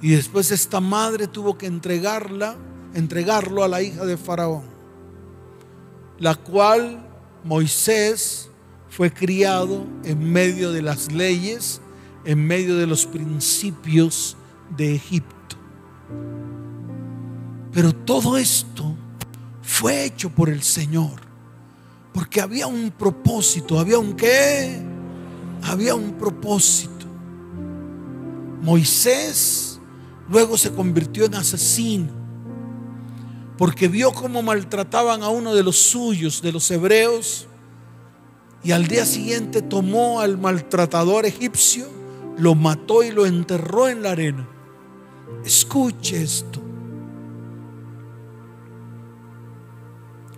Y 0.02 0.10
después 0.10 0.50
esta 0.50 0.80
madre 0.80 1.26
tuvo 1.26 1.56
que 1.56 1.66
entregarla, 1.66 2.56
entregarlo 2.94 3.64
a 3.64 3.68
la 3.68 3.80
hija 3.80 4.04
de 4.04 4.16
Faraón, 4.16 4.64
la 6.18 6.34
cual 6.34 7.08
Moisés 7.42 8.50
fue 8.96 9.12
criado 9.12 9.84
en 10.04 10.32
medio 10.32 10.72
de 10.72 10.80
las 10.80 11.12
leyes, 11.12 11.82
en 12.24 12.46
medio 12.46 12.78
de 12.78 12.86
los 12.86 13.04
principios 13.04 14.38
de 14.74 14.94
Egipto. 14.94 15.56
Pero 17.74 17.94
todo 17.94 18.38
esto 18.38 18.96
fue 19.60 20.06
hecho 20.06 20.30
por 20.30 20.48
el 20.48 20.62
Señor, 20.62 21.20
porque 22.14 22.40
había 22.40 22.68
un 22.68 22.90
propósito, 22.90 23.78
había 23.78 23.98
un 23.98 24.14
qué, 24.14 24.80
había 25.62 25.94
un 25.94 26.12
propósito. 26.12 27.04
Moisés 28.62 29.78
luego 30.30 30.56
se 30.56 30.72
convirtió 30.72 31.26
en 31.26 31.34
asesino, 31.34 32.08
porque 33.58 33.88
vio 33.88 34.10
cómo 34.12 34.40
maltrataban 34.40 35.22
a 35.22 35.28
uno 35.28 35.54
de 35.54 35.62
los 35.62 35.76
suyos, 35.76 36.40
de 36.40 36.52
los 36.52 36.70
hebreos, 36.70 37.46
y 38.66 38.72
al 38.72 38.88
día 38.88 39.06
siguiente 39.06 39.62
tomó 39.62 40.18
al 40.18 40.38
maltratador 40.38 41.24
egipcio, 41.24 41.86
lo 42.36 42.56
mató 42.56 43.04
y 43.04 43.12
lo 43.12 43.24
enterró 43.24 43.86
en 43.86 44.02
la 44.02 44.10
arena. 44.10 44.48
Escuche 45.44 46.20
esto. 46.20 46.60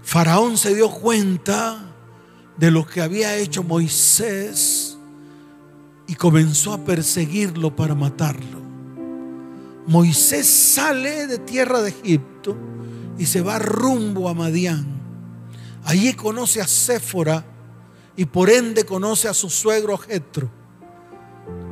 Faraón 0.03 0.59
se 0.59 0.75
dio 0.75 0.91
cuenta 0.91 1.95
de 2.59 2.71
lo 2.71 2.87
que 2.87 3.01
había 3.01 3.35
hecho 3.35 3.63
Moisés 3.63 4.99
y 6.07 6.15
comenzó 6.15 6.75
a 6.75 6.85
perseguirlo 6.85 7.75
para 7.75 7.95
matarlo. 7.95 8.61
Moisés 9.87 10.47
sale 10.47 11.27
de 11.29 11.39
tierra 11.39 11.81
de 11.81 11.89
Egipto 11.89 12.55
y 13.17 13.25
se 13.25 13.41
va 13.41 13.59
rumbo 13.59 14.29
a 14.29 14.35
Madián. 14.35 14.87
Allí 15.85 16.13
conoce 16.13 16.61
a 16.61 16.67
Séfora, 16.67 17.43
y 18.19 18.27
por 18.27 18.51
ende 18.51 18.85
conoce 18.85 19.29
a 19.29 19.33
su 19.33 19.49
suegro 19.49 19.97
Jetro. 19.97 20.51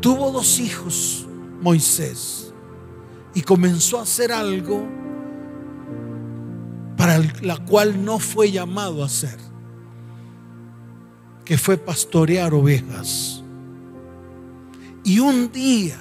Tuvo 0.01 0.31
dos 0.31 0.61
hijos, 0.61 1.27
Moisés, 1.61 2.55
y 3.35 3.43
comenzó 3.43 3.99
a 3.99 4.03
hacer 4.03 4.31
algo 4.31 4.87
para 6.97 7.19
la 7.43 7.57
cual 7.57 8.05
no 8.05 8.21
fue 8.21 8.53
llamado 8.53 9.03
a 9.03 9.09
ser, 9.09 9.37
que 11.45 11.59
fue 11.59 11.79
pastorear 11.79 12.55
ovejas. 12.55 13.43
Y 15.03 15.19
un 15.19 15.51
día, 15.51 15.99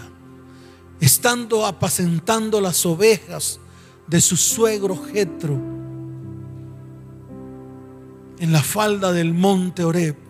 estando 1.00 1.66
apacentando 1.66 2.62
las 2.62 2.86
ovejas 2.86 3.60
de 4.06 4.22
su 4.22 4.38
suegro 4.38 4.96
Jetro 5.12 5.56
en 8.38 8.52
la 8.52 8.62
falda 8.62 9.12
del 9.12 9.34
monte 9.34 9.84
Oreb, 9.84 10.25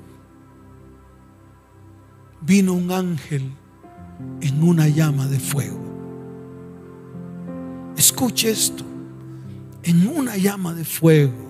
vino 2.45 2.73
un 2.73 2.91
ángel 2.91 3.51
en 4.41 4.63
una 4.63 4.88
llama 4.88 5.27
de 5.27 5.39
fuego. 5.39 5.79
Escuche 7.97 8.51
esto, 8.51 8.84
en 9.84 10.08
una 10.08 10.38
llama 10.38 10.73
de 10.73 10.86
fuego. 10.86 11.45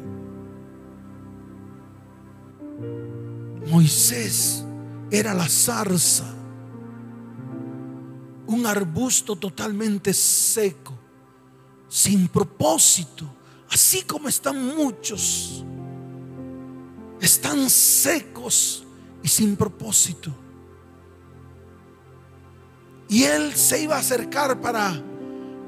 Moisés 3.69 4.63
era 5.12 5.34
la 5.34 5.49
zarza, 5.49 6.34
un 8.47 8.65
arbusto 8.65 9.36
totalmente 9.36 10.13
seco, 10.13 10.93
sin 11.89 12.27
propósito, 12.29 13.25
así 13.69 14.03
como 14.03 14.29
están 14.29 14.75
muchos, 14.77 15.65
están 17.19 17.69
secos 17.69 18.86
y 19.23 19.27
sin 19.27 19.55
propósito. 19.58 20.44
Y 23.15 23.23
él 23.23 23.56
se 23.56 23.82
iba 23.82 23.95
a 23.95 23.99
acercar 23.99 24.60
para, 24.60 25.01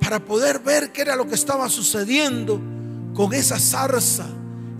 para 0.01 0.19
poder 0.19 0.59
ver 0.59 0.91
qué 0.91 1.03
era 1.03 1.15
lo 1.15 1.25
que 1.25 1.35
estaba 1.35 1.69
sucediendo 1.69 2.59
con 3.13 3.33
esa 3.33 3.57
zarza 3.57 4.27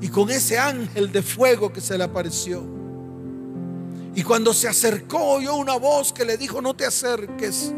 y 0.02 0.10
con 0.10 0.30
ese 0.30 0.60
ángel 0.60 1.10
de 1.14 1.22
fuego 1.22 1.72
que 1.72 1.80
se 1.80 1.98
le 1.98 2.04
apareció. 2.04 2.62
Y 4.14 4.22
cuando 4.22 4.54
se 4.54 4.68
acercó 4.68 5.18
oyó 5.36 5.56
una 5.56 5.78
voz 5.78 6.12
que 6.12 6.26
le 6.26 6.36
dijo, 6.36 6.62
no 6.62 6.76
te 6.76 6.86
acerques, 6.86 7.72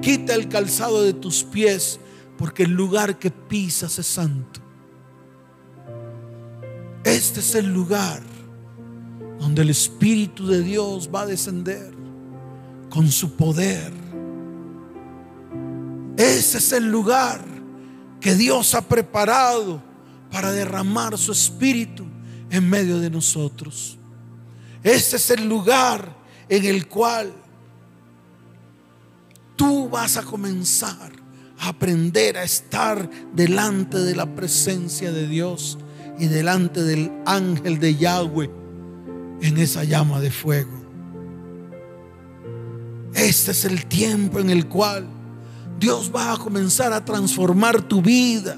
quita 0.00 0.34
el 0.34 0.48
calzado 0.48 1.02
de 1.02 1.12
tus 1.12 1.44
pies, 1.44 2.00
porque 2.38 2.62
el 2.62 2.70
lugar 2.70 3.18
que 3.18 3.30
pisas 3.30 3.98
es 3.98 4.06
santo. 4.06 4.60
Este 7.04 7.40
es 7.40 7.54
el 7.54 7.66
lugar 7.66 8.22
donde 9.38 9.60
el 9.60 9.68
Espíritu 9.68 10.46
de 10.46 10.62
Dios 10.62 11.10
va 11.14 11.20
a 11.20 11.26
descender 11.26 11.92
con 12.88 13.12
su 13.12 13.36
poder 13.36 14.00
ese 16.16 16.58
es 16.58 16.72
el 16.72 16.90
lugar 16.90 17.44
que 18.20 18.34
Dios 18.34 18.74
ha 18.74 18.82
preparado 18.82 19.82
para 20.30 20.52
derramar 20.52 21.18
su 21.18 21.32
espíritu 21.32 22.04
en 22.50 22.68
medio 22.68 22.98
de 22.98 23.10
nosotros. 23.10 23.98
Ese 24.82 25.16
es 25.16 25.30
el 25.30 25.48
lugar 25.48 26.16
en 26.48 26.64
el 26.64 26.86
cual 26.86 27.32
tú 29.56 29.88
vas 29.88 30.16
a 30.16 30.22
comenzar 30.22 31.12
a 31.58 31.68
aprender 31.68 32.36
a 32.36 32.42
estar 32.42 33.08
delante 33.32 33.98
de 33.98 34.16
la 34.16 34.26
presencia 34.26 35.12
de 35.12 35.28
Dios 35.28 35.78
y 36.18 36.26
delante 36.26 36.82
del 36.82 37.12
ángel 37.24 37.78
de 37.78 37.96
Yahweh 37.96 38.50
en 39.40 39.58
esa 39.58 39.84
llama 39.84 40.20
de 40.20 40.30
fuego. 40.30 40.82
Este 43.14 43.52
es 43.52 43.64
el 43.64 43.86
tiempo 43.86 44.40
en 44.40 44.50
el 44.50 44.68
cual 44.68 45.06
Dios 45.82 46.12
va 46.14 46.34
a 46.34 46.36
comenzar 46.36 46.92
a 46.92 47.04
transformar 47.04 47.82
tu 47.82 48.00
vida. 48.00 48.56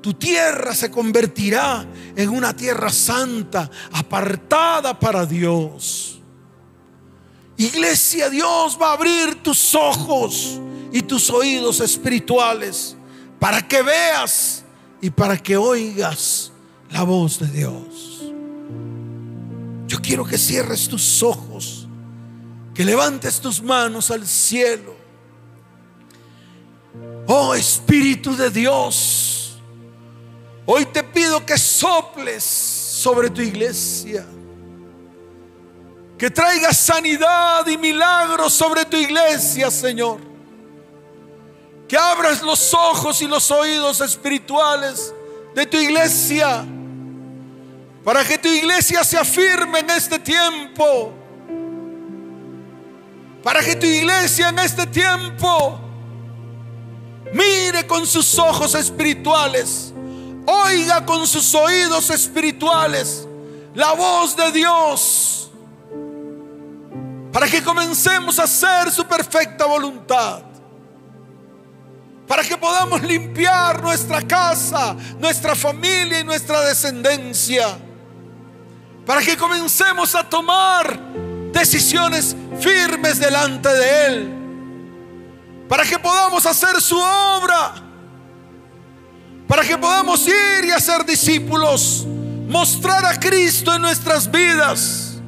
Tu 0.00 0.14
tierra 0.14 0.74
se 0.74 0.90
convertirá 0.90 1.86
en 2.16 2.30
una 2.30 2.56
tierra 2.56 2.88
santa, 2.88 3.70
apartada 3.92 4.98
para 4.98 5.26
Dios. 5.26 6.22
Iglesia, 7.58 8.30
Dios 8.30 8.78
va 8.80 8.88
a 8.88 8.92
abrir 8.94 9.42
tus 9.42 9.74
ojos 9.74 10.58
y 10.90 11.02
tus 11.02 11.28
oídos 11.28 11.80
espirituales 11.80 12.96
para 13.38 13.60
que 13.68 13.82
veas 13.82 14.64
y 15.02 15.10
para 15.10 15.36
que 15.36 15.58
oigas 15.58 16.50
la 16.92 17.02
voz 17.02 17.38
de 17.38 17.48
Dios. 17.48 18.32
Yo 19.86 20.00
quiero 20.00 20.24
que 20.24 20.38
cierres 20.38 20.88
tus 20.88 21.22
ojos, 21.22 21.86
que 22.72 22.86
levantes 22.86 23.38
tus 23.38 23.62
manos 23.62 24.10
al 24.10 24.26
cielo 24.26 25.03
Oh 27.26 27.54
Espíritu 27.54 28.36
de 28.36 28.50
Dios, 28.50 29.58
hoy 30.66 30.84
te 30.86 31.02
pido 31.02 31.44
que 31.44 31.56
soples 31.56 32.44
sobre 32.44 33.30
tu 33.30 33.40
iglesia. 33.40 34.26
Que 36.18 36.30
traigas 36.30 36.76
sanidad 36.76 37.66
y 37.66 37.78
milagros 37.78 38.52
sobre 38.52 38.84
tu 38.84 38.96
iglesia, 38.96 39.70
Señor. 39.70 40.20
Que 41.88 41.96
abras 41.96 42.42
los 42.42 42.72
ojos 42.74 43.20
y 43.22 43.26
los 43.26 43.50
oídos 43.50 44.00
espirituales 44.00 45.14
de 45.54 45.66
tu 45.66 45.78
iglesia. 45.78 46.64
Para 48.04 48.22
que 48.22 48.36
tu 48.36 48.48
iglesia 48.48 49.02
se 49.02 49.16
afirme 49.16 49.80
en 49.80 49.90
este 49.90 50.18
tiempo. 50.18 51.12
Para 53.42 53.62
que 53.62 53.76
tu 53.76 53.86
iglesia 53.86 54.50
en 54.50 54.58
este 54.58 54.86
tiempo 54.86 55.83
mire 57.34 57.84
con 57.86 58.06
sus 58.06 58.38
ojos 58.38 58.74
espirituales, 58.76 59.92
oiga 60.46 61.04
con 61.04 61.26
sus 61.26 61.52
oídos 61.54 62.08
espirituales 62.10 63.26
la 63.74 63.92
voz 63.92 64.36
de 64.36 64.52
Dios, 64.52 65.50
para 67.32 67.48
que 67.48 67.62
comencemos 67.62 68.38
a 68.38 68.44
hacer 68.44 68.92
su 68.92 69.04
perfecta 69.04 69.66
voluntad, 69.66 70.42
para 72.28 72.44
que 72.44 72.56
podamos 72.56 73.02
limpiar 73.02 73.82
nuestra 73.82 74.22
casa, 74.22 74.96
nuestra 75.18 75.56
familia 75.56 76.20
y 76.20 76.24
nuestra 76.24 76.60
descendencia, 76.60 77.76
para 79.04 79.20
que 79.20 79.36
comencemos 79.36 80.14
a 80.14 80.28
tomar 80.28 80.98
decisiones 81.52 82.36
firmes 82.60 83.18
delante 83.18 83.68
de 83.68 84.06
Él 84.06 84.43
para 85.68 85.84
que 85.84 85.98
podamos 85.98 86.44
hacer 86.46 86.80
su 86.80 86.98
obra, 86.98 87.74
para 89.48 89.62
que 89.62 89.76
podamos 89.78 90.26
ir 90.26 90.64
y 90.66 90.70
hacer 90.70 91.04
discípulos, 91.04 92.04
mostrar 92.48 93.04
a 93.04 93.18
Cristo 93.18 93.74
en 93.74 93.82
nuestras 93.82 94.30
vidas, 94.30 95.18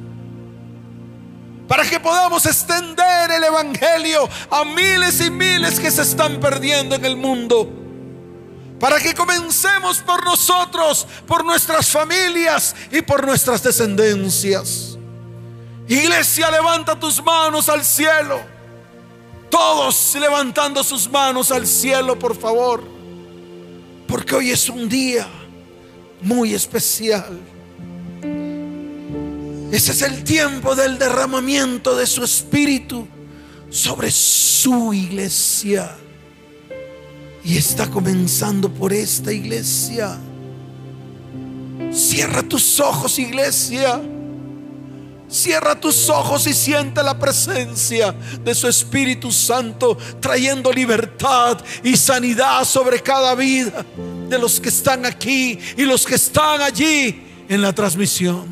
para 1.67 1.83
que 1.83 1.99
podamos 1.99 2.45
extender 2.45 3.31
el 3.31 3.43
Evangelio 3.43 4.29
a 4.49 4.63
miles 4.63 5.19
y 5.21 5.29
miles 5.29 5.79
que 5.79 5.91
se 5.91 6.03
están 6.03 6.39
perdiendo 6.39 6.95
en 6.95 7.05
el 7.05 7.17
mundo. 7.17 7.69
Para 8.79 8.99
que 8.99 9.15
comencemos 9.15 9.97
por 9.99 10.23
nosotros, 10.23 11.07
por 11.25 11.43
nuestras 11.43 11.89
familias 11.89 12.75
y 12.91 13.01
por 13.01 13.25
nuestras 13.25 13.63
descendencias. 13.63 14.97
Iglesia, 15.87 16.51
levanta 16.51 16.97
tus 16.97 17.23
manos 17.23 17.69
al 17.69 17.83
cielo. 17.83 18.56
Todos 19.49 20.15
levantando 20.19 20.83
sus 20.83 21.09
manos 21.09 21.51
al 21.51 21.65
cielo, 21.65 22.17
por 22.17 22.35
favor. 22.35 22.83
Porque 24.07 24.35
hoy 24.35 24.51
es 24.51 24.69
un 24.69 24.87
día 24.87 25.27
muy 26.21 26.53
especial. 26.53 27.39
Ese 29.71 29.91
es 29.91 30.01
el 30.01 30.23
tiempo 30.23 30.75
del 30.75 30.97
derramamiento 30.97 31.95
de 31.95 32.07
su 32.07 32.23
espíritu 32.23 33.07
sobre 33.69 34.11
su 34.11 34.93
iglesia. 34.93 35.95
Y 37.43 37.57
está 37.57 37.89
comenzando 37.89 38.69
por 38.69 38.93
esta 38.93 39.31
iglesia. 39.31 40.17
Cierra 41.91 42.43
tus 42.43 42.79
ojos, 42.79 43.19
iglesia. 43.19 44.01
Cierra 45.29 45.77
tus 45.77 46.07
ojos 46.09 46.47
y 46.47 46.53
siente 46.53 47.03
la 47.03 47.19
presencia 47.19 48.13
de 48.43 48.55
su 48.55 48.67
Espíritu 48.67 49.29
Santo 49.29 49.97
trayendo 50.21 50.71
libertad 50.71 51.59
y 51.83 51.97
sanidad 51.97 52.63
sobre 52.63 53.01
cada 53.01 53.35
vida 53.35 53.85
de 54.29 54.39
los 54.39 54.59
que 54.59 54.69
están 54.69 55.05
aquí 55.05 55.59
y 55.75 55.83
los 55.83 56.05
que 56.05 56.15
están 56.15 56.61
allí 56.61 57.45
en 57.49 57.61
la 57.61 57.73
transmisión. 57.73 58.47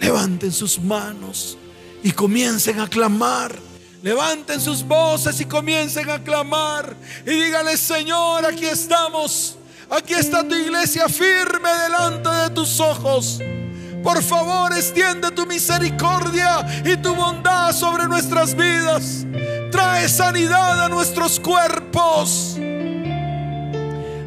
Levanten 0.00 0.52
sus 0.52 0.78
manos 0.78 1.56
y 2.02 2.12
comiencen 2.12 2.78
a 2.80 2.88
clamar. 2.88 3.56
Levanten 4.02 4.60
sus 4.60 4.86
voces 4.86 5.40
y 5.40 5.46
comiencen 5.46 6.08
a 6.10 6.22
clamar 6.22 6.94
y 7.24 7.30
díganle, 7.30 7.76
Señor, 7.76 8.44
aquí 8.44 8.66
estamos. 8.66 9.56
Aquí 9.88 10.12
está 10.12 10.46
tu 10.46 10.54
iglesia 10.54 11.08
firme 11.08 11.70
delante 11.70 12.28
de 12.28 12.50
tus 12.50 12.78
ojos. 12.78 13.40
Por 14.06 14.22
favor, 14.22 14.72
extiende 14.72 15.32
tu 15.32 15.44
misericordia 15.46 16.64
y 16.84 16.96
tu 16.96 17.12
bondad 17.12 17.72
sobre 17.72 18.06
nuestras 18.06 18.54
vidas. 18.54 19.26
Trae 19.72 20.08
sanidad 20.08 20.84
a 20.84 20.88
nuestros 20.88 21.40
cuerpos. 21.40 22.54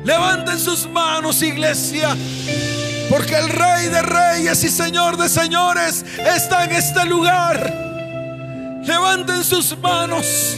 Levanten 0.03 0.59
sus 0.59 0.85
manos, 0.85 1.41
iglesia. 1.41 2.09
Porque 3.09 3.37
el 3.37 3.47
Rey 3.47 3.87
de 3.87 4.01
Reyes 4.01 4.61
y 4.65 4.69
Señor 4.69 5.15
de 5.15 5.29
Señores 5.29 6.03
está 6.25 6.65
en 6.65 6.73
este 6.73 7.05
lugar. 7.05 7.73
Levanten 8.83 9.45
sus 9.45 9.77
manos. 9.77 10.57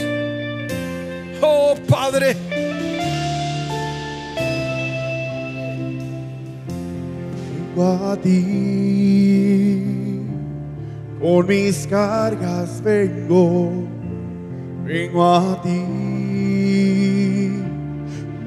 Oh 1.40 1.76
Padre. 1.88 2.51
Vengo 7.74 7.88
a 8.12 8.16
ti, 8.20 9.64
con 11.18 11.46
mis 11.46 11.86
cargas 11.86 12.82
vengo, 12.82 13.72
vengo 14.84 15.24
a 15.24 15.62
ti. 15.62 15.80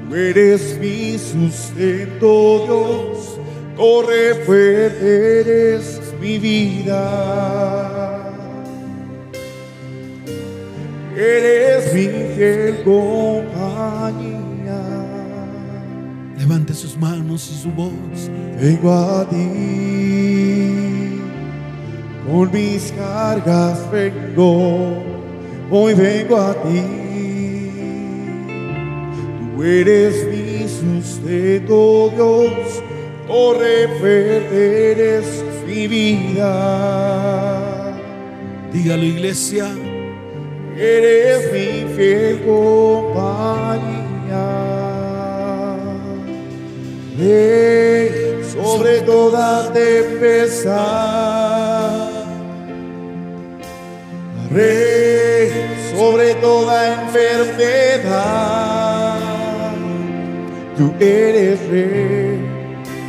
Tú 0.07 0.15
eres 0.15 0.77
mi 0.79 1.17
sustento, 1.17 2.65
Dios, 2.67 3.39
corre 3.75 4.35
fuerte, 4.45 5.39
eres 5.41 5.99
mi 6.21 6.37
vida. 6.37 8.21
Eres 11.17 11.93
mi 11.95 12.07
fiel 12.35 12.83
compañía. 12.83 14.34
Levante 16.47 16.75
sus 16.75 16.95
manos 16.95 17.49
y 17.51 17.55
su 17.59 17.71
voz. 17.71 17.91
Vengo 18.61 18.93
a 18.93 19.27
ti, 19.27 21.19
con 22.27 22.51
mis 22.51 22.91
cargas 22.91 23.91
vengo, 23.91 25.01
hoy 25.71 25.95
vengo 25.95 26.37
a 26.37 26.53
ti. 26.53 26.83
Tú 29.55 29.63
eres 29.63 30.27
mi 30.27 30.67
sustento, 30.67 32.11
Dios, 32.15 32.83
fuerte, 33.27 34.91
eres 34.91 35.43
mi 35.65 35.87
vida. 35.87 37.17
Dígalo, 38.71 39.03
iglesia. 39.03 39.67
Eres 40.77 41.51
mi 41.51 41.85
fiel 41.95 42.39
compañía. 42.45 44.04
Sobre 47.17 49.01
toda 49.01 49.71
tempestad. 49.71 50.75
Rey 54.51 55.49
sobre 55.95 56.35
toda 56.35 57.03
enfermedad. 57.03 58.35
Tú 60.77 60.93
eres 60.99 61.59
rey 61.69 62.45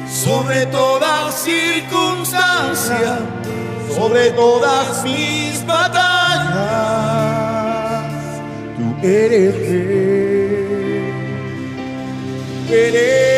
sobre 0.08 0.66
toda 0.66 1.32
circunstancia, 1.32 3.18
sobre 3.92 4.30
todas 4.30 5.02
mis 5.02 5.66
batallas. 5.66 6.54
Tú 8.76 8.94
eres 9.06 9.54
rey. 9.56 10.46
Eres 12.70 13.35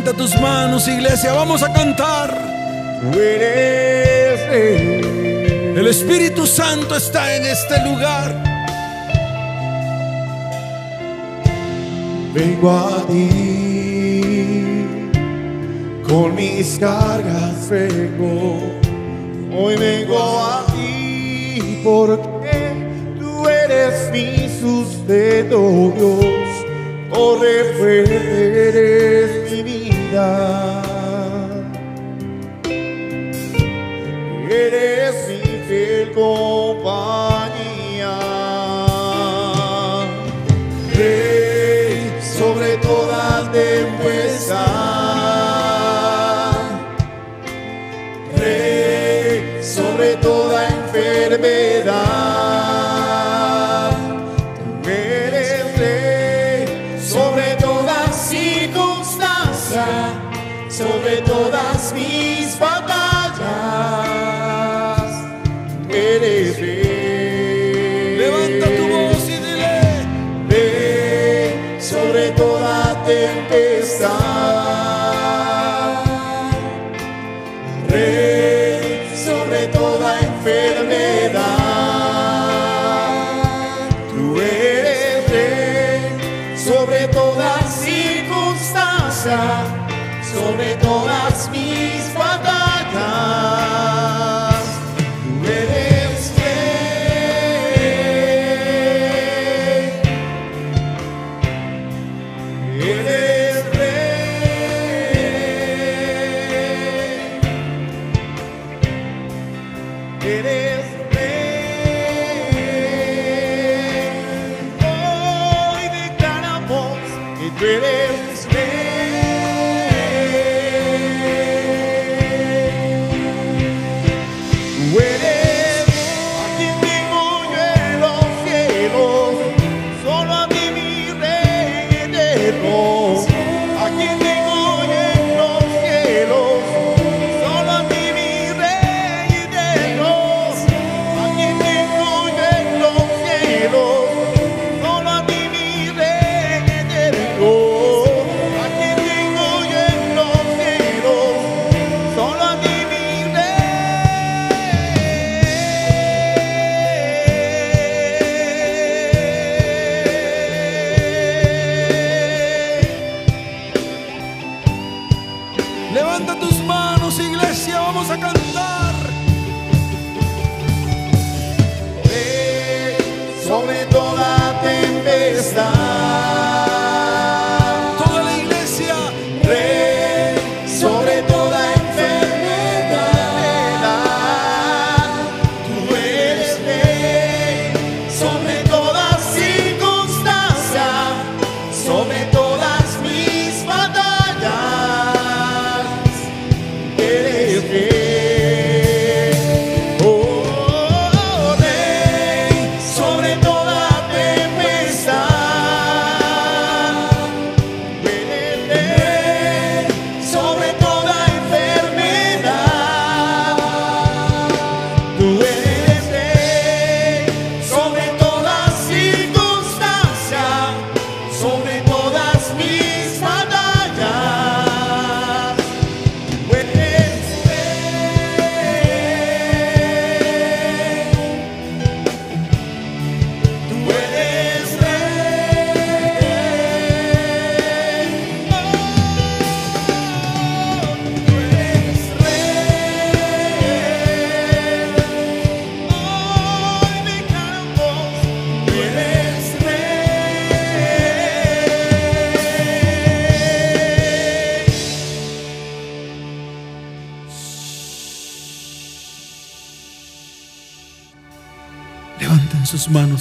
Levanta 0.00 0.16
tus 0.16 0.34
manos, 0.40 0.88
iglesia. 0.88 1.34
Vamos 1.34 1.62
a 1.62 1.70
cantar. 1.74 2.34
El 5.76 5.86
Espíritu 5.86 6.46
Santo 6.46 6.96
está 6.96 7.36
en 7.36 7.44
este 7.44 7.84
lugar. 7.84 8.42
Vengo 12.32 12.70
a 12.70 13.04
ti, 13.08 14.86
con 16.08 16.34
mis 16.34 16.78
cargas 16.78 17.68
vengo, 17.68 18.58
hoy 19.54 19.76
vengo 19.76 20.18
a 20.18 20.64
ti 20.72 21.82
porque 21.84 23.18
tú 23.18 23.46
eres 23.46 24.10
mi 24.12 24.48
sustento, 24.48 25.92
Dios, 25.94 26.24
fuerte, 27.78 28.68
eres 28.68 29.50
mi 29.50 29.62
vida. 29.62 29.79
Eres 34.50 35.28
mi 35.28 35.38
fiel 35.68 36.12
compañía. 36.12 38.18
Rey 40.96 42.12
sobre 42.20 42.76
toda 42.78 43.48
tempestad. 43.52 44.79
Sobre 60.80 61.20
todas 61.22 61.92
mis 61.92 62.58
batallas. 62.58 63.09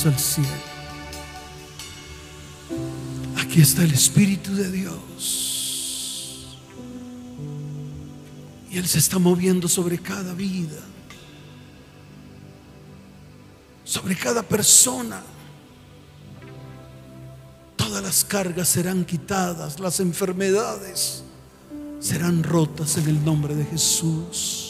Al 0.05 0.17
cielo. 0.17 0.49
Aquí 3.37 3.61
está 3.61 3.83
el 3.83 3.93
Espíritu 3.93 4.53
de 4.55 4.71
Dios. 4.71 6.47
Y 8.69 8.77
Él 8.77 8.87
se 8.87 8.99
está 8.99 9.17
moviendo 9.19 9.67
sobre 9.67 9.97
cada 9.97 10.33
vida, 10.33 10.79
sobre 13.83 14.15
cada 14.15 14.43
persona. 14.43 15.21
Todas 17.75 18.03
las 18.03 18.23
cargas 18.23 18.69
serán 18.69 19.03
quitadas, 19.03 19.79
las 19.79 19.99
enfermedades 19.99 21.23
serán 21.99 22.43
rotas 22.43 22.97
en 22.97 23.07
el 23.07 23.25
nombre 23.25 23.55
de 23.55 23.65
Jesús. 23.65 24.68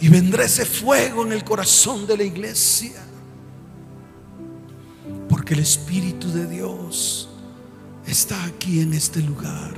Y 0.00 0.08
vendrá 0.08 0.44
ese 0.44 0.64
fuego 0.64 1.24
en 1.26 1.32
el 1.32 1.44
corazón 1.44 2.06
de 2.06 2.16
la 2.16 2.24
iglesia. 2.24 3.02
Porque 5.28 5.54
el 5.54 5.60
Espíritu 5.60 6.32
de 6.32 6.46
Dios 6.46 7.28
está 8.06 8.42
aquí 8.44 8.80
en 8.80 8.94
este 8.94 9.20
lugar. 9.20 9.74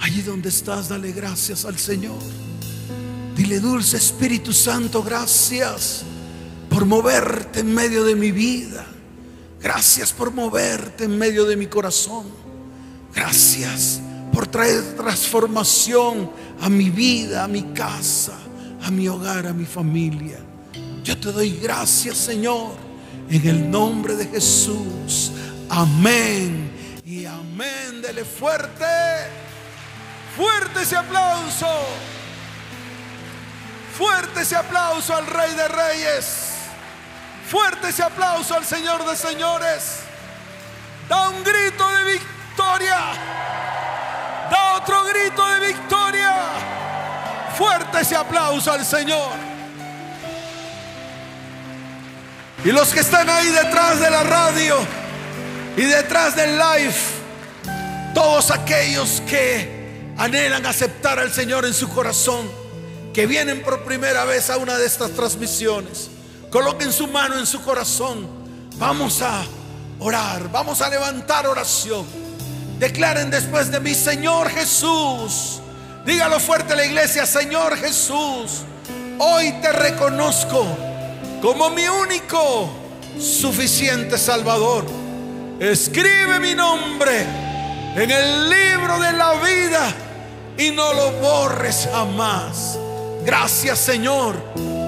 Allí 0.00 0.22
donde 0.22 0.48
estás, 0.48 0.88
dale 0.88 1.12
gracias 1.12 1.64
al 1.64 1.78
Señor. 1.78 2.18
Dile, 3.36 3.60
dulce 3.60 3.96
Espíritu 3.96 4.52
Santo, 4.52 5.02
gracias 5.02 6.02
por 6.68 6.84
moverte 6.84 7.60
en 7.60 7.72
medio 7.72 8.04
de 8.04 8.14
mi 8.14 8.32
vida. 8.32 8.84
Gracias 9.60 10.12
por 10.12 10.32
moverte 10.32 11.04
en 11.04 11.16
medio 11.16 11.44
de 11.44 11.56
mi 11.56 11.66
corazón. 11.66 12.26
Gracias 13.14 14.00
por 14.32 14.46
traer 14.46 14.96
transformación 14.96 16.30
a 16.60 16.68
mi 16.68 16.90
vida, 16.90 17.44
a 17.44 17.48
mi 17.48 17.62
casa, 17.74 18.34
a 18.84 18.90
mi 18.90 19.08
hogar, 19.08 19.46
a 19.46 19.52
mi 19.52 19.64
familia. 19.64 20.38
Yo 21.02 21.18
te 21.18 21.32
doy 21.32 21.58
gracias, 21.58 22.16
Señor, 22.16 22.74
en 23.30 23.46
el 23.46 23.70
nombre 23.70 24.14
de 24.14 24.26
Jesús. 24.26 25.32
Amén 25.70 27.00
y 27.04 27.24
amén. 27.24 28.02
Dele 28.02 28.24
fuerte, 28.24 28.84
fuerte 30.36 30.82
ese 30.82 30.96
aplauso. 30.96 31.68
Fuerte 33.96 34.42
ese 34.42 34.54
aplauso 34.54 35.14
al 35.14 35.26
Rey 35.26 35.54
de 35.54 35.66
Reyes. 35.66 36.52
Fuerte 37.48 37.88
ese 37.88 38.02
aplauso 38.02 38.54
al 38.54 38.64
Señor 38.64 39.04
de 39.04 39.16
Señores. 39.16 40.00
Da 41.08 41.30
un 41.30 41.42
grito 41.42 41.84
de 41.88 42.12
victoria. 42.12 43.57
Da 44.50 44.76
otro 44.76 45.04
grito 45.04 45.46
de 45.46 45.66
victoria. 45.66 46.34
Fuerte 47.56 48.00
ese 48.00 48.16
aplauso 48.16 48.72
al 48.72 48.84
Señor. 48.84 49.48
Y 52.64 52.72
los 52.72 52.92
que 52.92 53.00
están 53.00 53.28
ahí 53.30 53.46
detrás 53.46 54.00
de 54.00 54.10
la 54.10 54.22
radio 54.24 54.76
y 55.76 55.82
detrás 55.82 56.34
del 56.34 56.58
live, 56.58 56.94
todos 58.14 58.50
aquellos 58.50 59.22
que 59.28 60.12
anhelan 60.16 60.66
aceptar 60.66 61.20
al 61.20 61.32
Señor 61.32 61.64
en 61.64 61.72
su 61.72 61.88
corazón, 61.88 62.50
que 63.14 63.26
vienen 63.26 63.62
por 63.62 63.84
primera 63.84 64.24
vez 64.24 64.50
a 64.50 64.56
una 64.56 64.76
de 64.76 64.86
estas 64.86 65.12
transmisiones, 65.12 66.10
coloquen 66.50 66.92
su 66.92 67.06
mano 67.06 67.38
en 67.38 67.46
su 67.46 67.62
corazón. 67.62 68.28
Vamos 68.76 69.22
a 69.22 69.44
orar, 70.00 70.50
vamos 70.50 70.82
a 70.82 70.88
levantar 70.88 71.46
oración. 71.46 72.27
Declaren 72.78 73.30
después 73.30 73.70
de 73.70 73.80
mí, 73.80 73.94
Señor 73.94 74.48
Jesús. 74.50 75.60
Dígalo 76.06 76.38
fuerte 76.38 76.76
la 76.76 76.84
iglesia, 76.84 77.26
Señor 77.26 77.76
Jesús. 77.76 78.62
Hoy 79.18 79.52
te 79.60 79.72
reconozco 79.72 80.64
como 81.42 81.70
mi 81.70 81.88
único 81.88 82.70
suficiente 83.18 84.16
Salvador. 84.16 84.84
Escribe 85.58 86.38
mi 86.38 86.54
nombre 86.54 87.26
en 87.96 88.10
el 88.10 88.48
libro 88.48 88.98
de 89.00 89.12
la 89.12 89.32
vida 89.34 89.92
y 90.56 90.70
no 90.70 90.92
lo 90.92 91.10
borres 91.12 91.88
jamás. 91.92 92.78
Gracias 93.24 93.80
Señor 93.80 94.36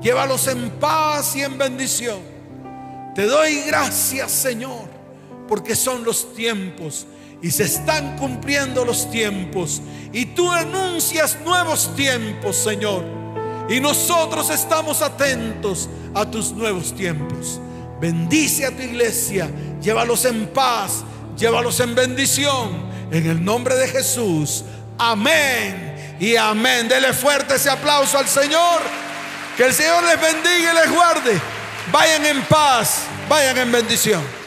Llévalos 0.00 0.46
en 0.46 0.70
paz 0.78 1.34
y 1.34 1.42
en 1.42 1.58
bendición. 1.58 2.20
Te 3.16 3.26
doy 3.26 3.62
gracias, 3.66 4.30
Señor, 4.30 4.88
porque 5.48 5.74
son 5.74 6.04
los 6.04 6.32
tiempos 6.34 7.04
y 7.42 7.50
se 7.50 7.64
están 7.64 8.16
cumpliendo 8.16 8.84
los 8.84 9.10
tiempos. 9.10 9.82
Y 10.12 10.26
tú 10.26 10.48
anuncias 10.52 11.36
nuevos 11.44 11.96
tiempos, 11.96 12.54
Señor. 12.54 13.04
Y 13.68 13.80
nosotros 13.80 14.50
estamos 14.50 15.02
atentos 15.02 15.88
a 16.14 16.30
tus 16.30 16.52
nuevos 16.52 16.94
tiempos. 16.94 17.60
Bendice 18.02 18.66
a 18.66 18.72
tu 18.72 18.82
iglesia, 18.82 19.48
llévalos 19.80 20.24
en 20.24 20.48
paz, 20.48 21.04
llévalos 21.36 21.78
en 21.78 21.94
bendición. 21.94 22.90
En 23.12 23.30
el 23.30 23.44
nombre 23.44 23.76
de 23.76 23.86
Jesús. 23.86 24.64
Amén 24.98 26.16
y 26.18 26.34
amén. 26.34 26.88
Dele 26.88 27.12
fuerte 27.12 27.54
ese 27.54 27.70
aplauso 27.70 28.18
al 28.18 28.26
Señor. 28.26 28.80
Que 29.56 29.66
el 29.66 29.72
Señor 29.72 30.02
les 30.02 30.20
bendiga 30.20 30.72
y 30.72 30.74
les 30.74 30.90
guarde. 30.90 31.40
Vayan 31.92 32.26
en 32.26 32.42
paz, 32.46 33.02
vayan 33.28 33.58
en 33.58 33.70
bendición. 33.70 34.41